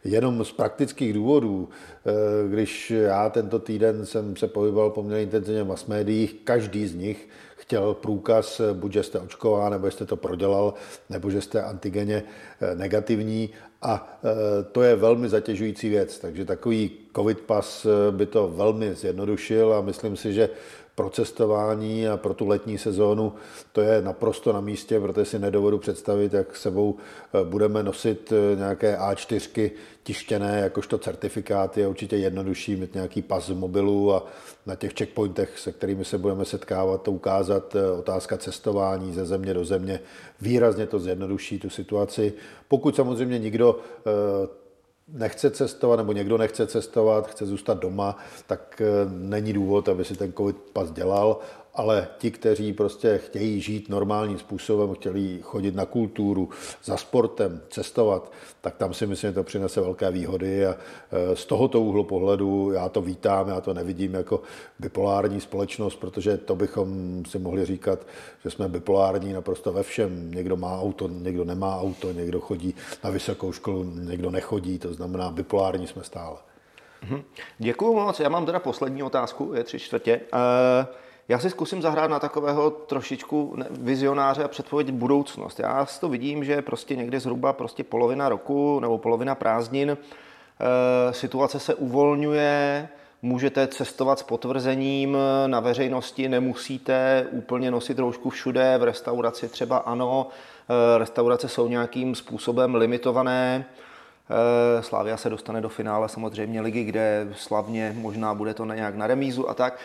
jenom 0.04 0.46
z 0.46 0.52
praktických 0.52 1.14
důvodů, 1.14 1.70
eh, 2.06 2.12
když 2.50 2.92
já 2.92 3.30
tento 3.30 3.60
týden 3.60 4.06
jsem 4.06 4.36
se 4.36 4.48
pohyboval 4.48 4.90
poměrně 4.90 5.24
intenzivně 5.24 5.64
v 5.64 5.68
mass 5.68 5.86
médiích, 5.86 6.36
každý 6.44 6.88
z 6.88 6.96
nich 6.96 7.28
chtěl 7.68 7.94
průkaz, 7.94 8.62
buď 8.74 8.94
že 8.94 9.04
jste 9.04 9.20
očkován, 9.20 9.72
nebo 9.72 9.92
jste 9.92 10.06
to 10.06 10.16
prodělal, 10.16 10.74
nebo 11.10 11.32
že 11.32 11.42
jste 11.42 11.64
antigeně 11.64 12.24
eh, 12.24 12.76
negativní. 12.76 13.50
A 13.82 14.20
eh, 14.24 14.64
to 14.72 14.82
je 14.82 14.96
velmi 14.96 15.30
zatěžující 15.30 15.90
věc, 15.90 16.20
takže 16.20 16.46
takový 16.46 16.92
covid 17.16 17.40
pas 17.40 17.88
by 18.12 18.26
to 18.26 18.48
velmi 18.48 18.94
zjednodušil 18.94 19.74
a 19.74 19.82
myslím 19.82 20.18
si, 20.18 20.34
že 20.34 20.50
pro 20.98 21.10
cestování 21.10 22.08
a 22.08 22.18
pro 22.18 22.34
tu 22.34 22.48
letní 22.48 22.78
sezónu 22.78 23.34
to 23.72 23.82
je 23.82 24.02
naprosto 24.02 24.54
na 24.54 24.62
místě, 24.62 25.00
protože 25.00 25.26
si 25.26 25.40
nedovedu 25.40 25.78
představit, 25.78 26.34
jak 26.34 26.56
sebou 26.56 26.96
eh, 26.98 27.44
budeme 27.44 27.84
nosit 27.84 28.34
eh, 28.34 28.56
nějaké 28.56 28.98
A4 28.98 29.72
tištěné 30.04 30.60
jakožto 30.60 30.98
certifikáty. 30.98 31.80
Je 31.80 31.88
určitě 31.88 32.18
jednodušší 32.18 32.76
mít 32.76 32.94
nějaký 32.94 33.22
pas 33.22 33.46
z 33.46 33.50
mobilu 33.50 34.14
a 34.14 34.26
na 34.66 34.76
těch 34.76 34.94
checkpointech, 34.94 35.60
se 35.60 35.72
kterými 35.72 36.06
se 36.06 36.18
budeme 36.18 36.46
setkávat, 36.46 37.02
to 37.02 37.12
ukázat. 37.12 37.76
Eh, 37.76 37.92
otázka 37.92 38.38
cestování 38.38 39.14
ze 39.14 39.26
země 39.26 39.54
do 39.54 39.66
země 39.66 40.00
výrazně 40.42 40.88
to 40.88 41.00
zjednoduší 41.00 41.60
tu 41.60 41.70
situaci. 41.70 42.34
Pokud 42.68 42.96
samozřejmě 42.96 43.40
nikdo 43.40 43.80
nechce 45.08 45.50
cestovat, 45.52 45.98
nebo 45.98 46.12
někdo 46.12 46.38
nechce 46.38 46.68
cestovat, 46.68 47.28
chce 47.28 47.46
zůstat 47.46 47.80
doma, 47.80 48.18
tak 48.48 48.82
eh, 48.82 49.10
není 49.10 49.54
důvod, 49.54 49.90
aby 49.90 50.06
si 50.06 50.16
ten 50.16 50.34
covid 50.34 50.56
pas 50.74 50.92
dělal 50.92 51.40
ale 51.78 52.08
ti, 52.18 52.32
kteří 52.32 52.74
prostě 52.74 53.18
chtějí 53.18 53.62
žít 53.62 53.90
normálním 53.90 54.38
způsobem, 54.40 54.94
chtějí 54.94 55.40
chodit 55.42 55.76
na 55.76 55.86
kulturu, 55.86 56.50
za 56.84 56.98
sportem, 56.98 57.62
cestovat, 57.70 58.32
tak 58.62 58.76
tam 58.76 58.94
si 58.94 59.08
myslím, 59.08 59.30
že 59.30 59.36
to 59.36 59.44
přinese 59.44 59.82
velké 59.82 60.12
výhody 60.12 60.66
a 60.66 60.76
e, 61.12 61.36
z 61.36 61.46
tohoto 61.46 61.82
úhlu 61.82 62.04
pohledu 62.04 62.72
já 62.72 62.90
to 62.90 63.02
vítám, 63.02 63.48
já 63.48 63.62
to 63.62 63.74
nevidím 63.74 64.14
jako 64.14 64.42
bipolární 64.80 65.42
společnost, 65.42 65.96
protože 65.96 66.38
to 66.38 66.56
bychom 66.56 67.24
si 67.26 67.40
mohli 67.40 67.66
říkat, 67.66 68.00
že 68.44 68.50
jsme 68.50 68.68
bipolární 68.68 69.34
naprosto 69.34 69.74
ve 69.74 69.84
všem. 69.84 70.32
Někdo 70.32 70.58
má 70.58 70.82
auto, 70.82 71.08
někdo 71.08 71.44
nemá 71.44 71.82
auto, 71.82 72.12
někdo 72.12 72.40
chodí 72.40 72.76
na 73.04 73.10
vysokou 73.10 73.52
školu, 73.52 73.84
někdo 73.84 74.32
nechodí, 74.32 74.80
to 74.80 74.94
znamená 74.94 75.32
bipolární 75.32 75.88
jsme 75.88 76.04
stále. 76.04 76.38
Děkuji 77.58 77.94
moc. 77.94 78.20
Já 78.20 78.30
mám 78.30 78.46
teda 78.46 78.60
poslední 78.60 79.04
otázku, 79.04 79.52
je 79.54 79.64
tři 79.64 79.80
čtvrtě. 79.80 80.22
Uh, 80.34 81.07
já 81.30 81.40
si 81.40 81.50
zkusím 81.50 81.82
zahrát 81.82 82.10
na 82.10 82.20
takového 82.20 82.70
trošičku 82.70 83.56
vizionáře 83.72 84.44
a 84.44 84.48
předpovědět 84.48 84.96
budoucnost. 84.96 85.60
Já 85.60 85.86
si 85.86 86.00
to 86.00 86.10
vidím, 86.10 86.44
že 86.44 86.62
prostě 86.62 86.96
někdy 86.96 87.20
zhruba 87.20 87.54
prostě 87.54 87.84
polovina 87.84 88.30
roku 88.30 88.80
nebo 88.80 88.98
polovina 88.98 89.36
prázdnin 89.36 89.90
uh, 89.90 89.98
situace 91.12 91.60
se 91.60 91.76
uvolňuje, 91.76 92.90
můžete 93.22 93.68
cestovat 93.68 94.20
s 94.20 94.24
potvrzením 94.24 95.18
na 95.48 95.60
veřejnosti, 95.60 96.30
nemusíte 96.30 97.28
úplně 97.32 97.72
nosit 97.72 98.00
roušku 98.00 98.30
všude, 98.30 98.78
v 98.78 98.84
restauraci 98.84 99.50
třeba 99.50 99.78
ano, 99.78 100.28
uh, 100.28 100.98
restaurace 100.98 101.50
jsou 101.50 101.68
nějakým 101.68 102.16
způsobem 102.16 102.76
limitované, 102.76 103.66
Eh, 103.66 103.87
Slávia 104.82 105.18
se 105.18 105.30
dostane 105.30 105.62
do 105.62 105.70
finále 105.70 106.10
samozřejmě 106.10 106.62
ligy, 106.62 106.84
kde 106.84 107.28
slavně 107.36 107.96
možná 107.98 108.34
bude 108.34 108.54
to 108.54 108.66
nějak 108.66 108.96
na 108.96 109.08
remízu 109.08 109.50
a 109.50 109.54
tak. 109.54 109.80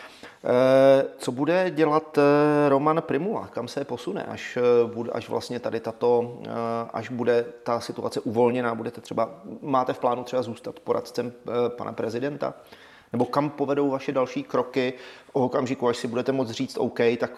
Eh, 0.45 1.05
co 1.17 1.31
bude 1.31 1.71
dělat 1.71 2.17
eh, 2.17 2.69
Roman 2.69 3.01
Primula? 3.01 3.47
Kam 3.47 3.67
se 3.67 3.85
posune, 3.85 4.23
až, 4.23 4.57
bude, 4.93 5.11
až 5.11 5.29
vlastně 5.29 5.59
tady 5.59 5.79
tato, 5.79 6.37
až 6.93 7.09
bude 7.09 7.45
ta 7.63 7.79
situace 7.79 8.19
uvolněná, 8.19 8.75
budete 8.75 9.01
třeba, 9.01 9.29
máte 9.61 9.93
v 9.93 9.99
plánu 9.99 10.23
třeba 10.23 10.41
zůstat 10.41 10.79
poradcem 10.79 11.33
pana 11.67 11.93
prezidenta? 11.93 12.53
Nebo 13.13 13.25
kam 13.25 13.49
povedou 13.49 13.89
vaše 13.89 14.11
další 14.11 14.43
kroky 14.43 14.93
v 15.25 15.35
okamžiku, 15.35 15.87
až 15.87 15.97
si 15.97 16.07
budete 16.07 16.31
moct 16.31 16.51
říct 16.51 16.77
OK, 16.77 16.99
tak 17.19 17.31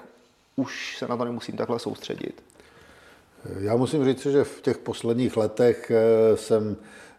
už 0.55 0.97
se 0.97 1.07
na 1.07 1.17
to 1.17 1.25
nemusím 1.25 1.57
takhle 1.57 1.79
soustředit? 1.79 2.43
Já 3.59 3.75
musím 3.75 4.05
říct, 4.05 4.25
že 4.25 4.43
v 4.43 4.61
těch 4.61 4.77
posledních 4.77 5.37
letech 5.37 5.91
jsem 6.35 6.77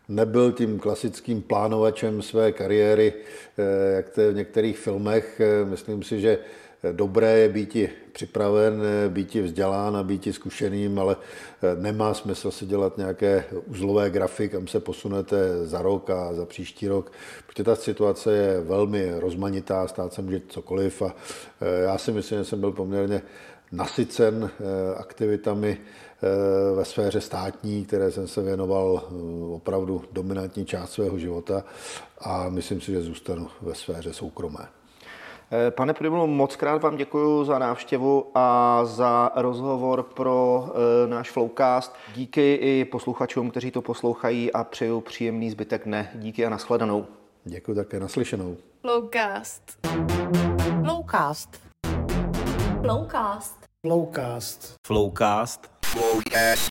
nebyl 0.09 0.53
tím 0.53 0.79
klasickým 0.79 1.43
plánovačem 1.43 2.23
své 2.23 2.53
kariéry, 2.53 3.12
eh, 3.59 3.97
jak 3.97 4.09
to 4.09 4.21
je 4.21 4.31
v 4.31 4.37
některých 4.37 4.79
filmech. 4.79 5.41
Eh, 5.41 5.65
myslím 5.65 6.03
si, 6.03 6.21
že 6.21 6.39
dobré 6.93 7.39
je 7.39 7.49
být 7.49 7.77
připraven, 8.12 8.83
eh, 8.85 9.09
být 9.09 9.35
vzdělán 9.35 9.97
a 9.97 10.03
být 10.03 10.29
zkušeným, 10.31 10.99
ale 10.99 11.17
nemá 11.81 12.15
smysl 12.15 12.51
si 12.51 12.67
dělat 12.67 12.99
nějaké 12.99 13.45
uzlové 13.67 14.11
grafy, 14.11 14.49
kam 14.49 14.67
se 14.67 14.81
posunete 14.81 15.67
za 15.67 15.83
rok 15.83 16.11
a 16.11 16.35
za 16.35 16.47
příští 16.47 16.89
rok, 16.89 17.12
protože 17.47 17.65
ta 17.65 17.77
situace 17.77 18.33
je 18.33 18.61
velmi 18.61 19.12
rozmanitá, 19.17 19.89
stát 19.89 20.12
se 20.12 20.23
může 20.23 20.41
cokoliv 20.49 21.03
a 21.03 21.15
já 21.85 21.99
si 21.99 22.12
myslím, 22.12 22.39
že 22.39 22.45
jsem 22.45 22.61
byl 22.61 22.73
poměrně 22.73 23.23
nasycen 23.73 24.51
aktivitami 24.97 25.79
ve 26.77 26.85
sféře 26.85 27.21
státní, 27.21 27.85
které 27.85 28.11
jsem 28.11 28.29
se 28.29 28.43
věnoval 28.43 29.03
eh, 29.03 29.55
opravdu 29.55 30.03
dominantní 30.13 30.67
část 30.67 30.93
svého 30.93 31.19
života 31.19 31.65
a 32.21 32.49
myslím 32.49 32.81
si, 32.81 32.93
že 32.93 33.03
zůstanu 33.03 33.49
ve 33.61 33.75
sféře 33.75 34.13
soukromé. 34.13 34.69
Eh, 35.53 35.71
pane 35.71 35.95
Primlu, 35.95 36.27
moc 36.27 36.57
krát 36.57 36.83
vám 36.83 36.97
děkuji 36.97 37.45
za 37.45 37.59
návštěvu 37.59 38.31
a 38.35 38.81
za 38.85 39.31
rozhovor 39.37 40.03
pro 40.03 40.69
e, 41.05 41.07
náš 41.07 41.31
Flowcast. 41.31 41.95
Díky 42.15 42.55
i 42.55 42.85
posluchačům, 42.85 43.51
kteří 43.51 43.71
to 43.71 43.83
poslouchají 43.83 44.53
a 44.53 44.65
přeju 44.65 45.01
příjemný 45.01 45.51
zbytek 45.51 45.85
dne. 45.85 46.11
Díky 46.15 46.47
a 46.47 46.51
nashledanou. 46.51 47.07
Děkuji 47.45 47.75
také, 47.75 48.01
naslyšenou. 48.01 48.57
Flowcast. 48.81 49.63
Flowcast. 50.85 51.61
Flowcast. 51.61 51.61
Flowcast. 52.83 53.57
Flowcast. 53.87 54.75
Flowcast. 54.87 55.76
Forecast 55.92 56.70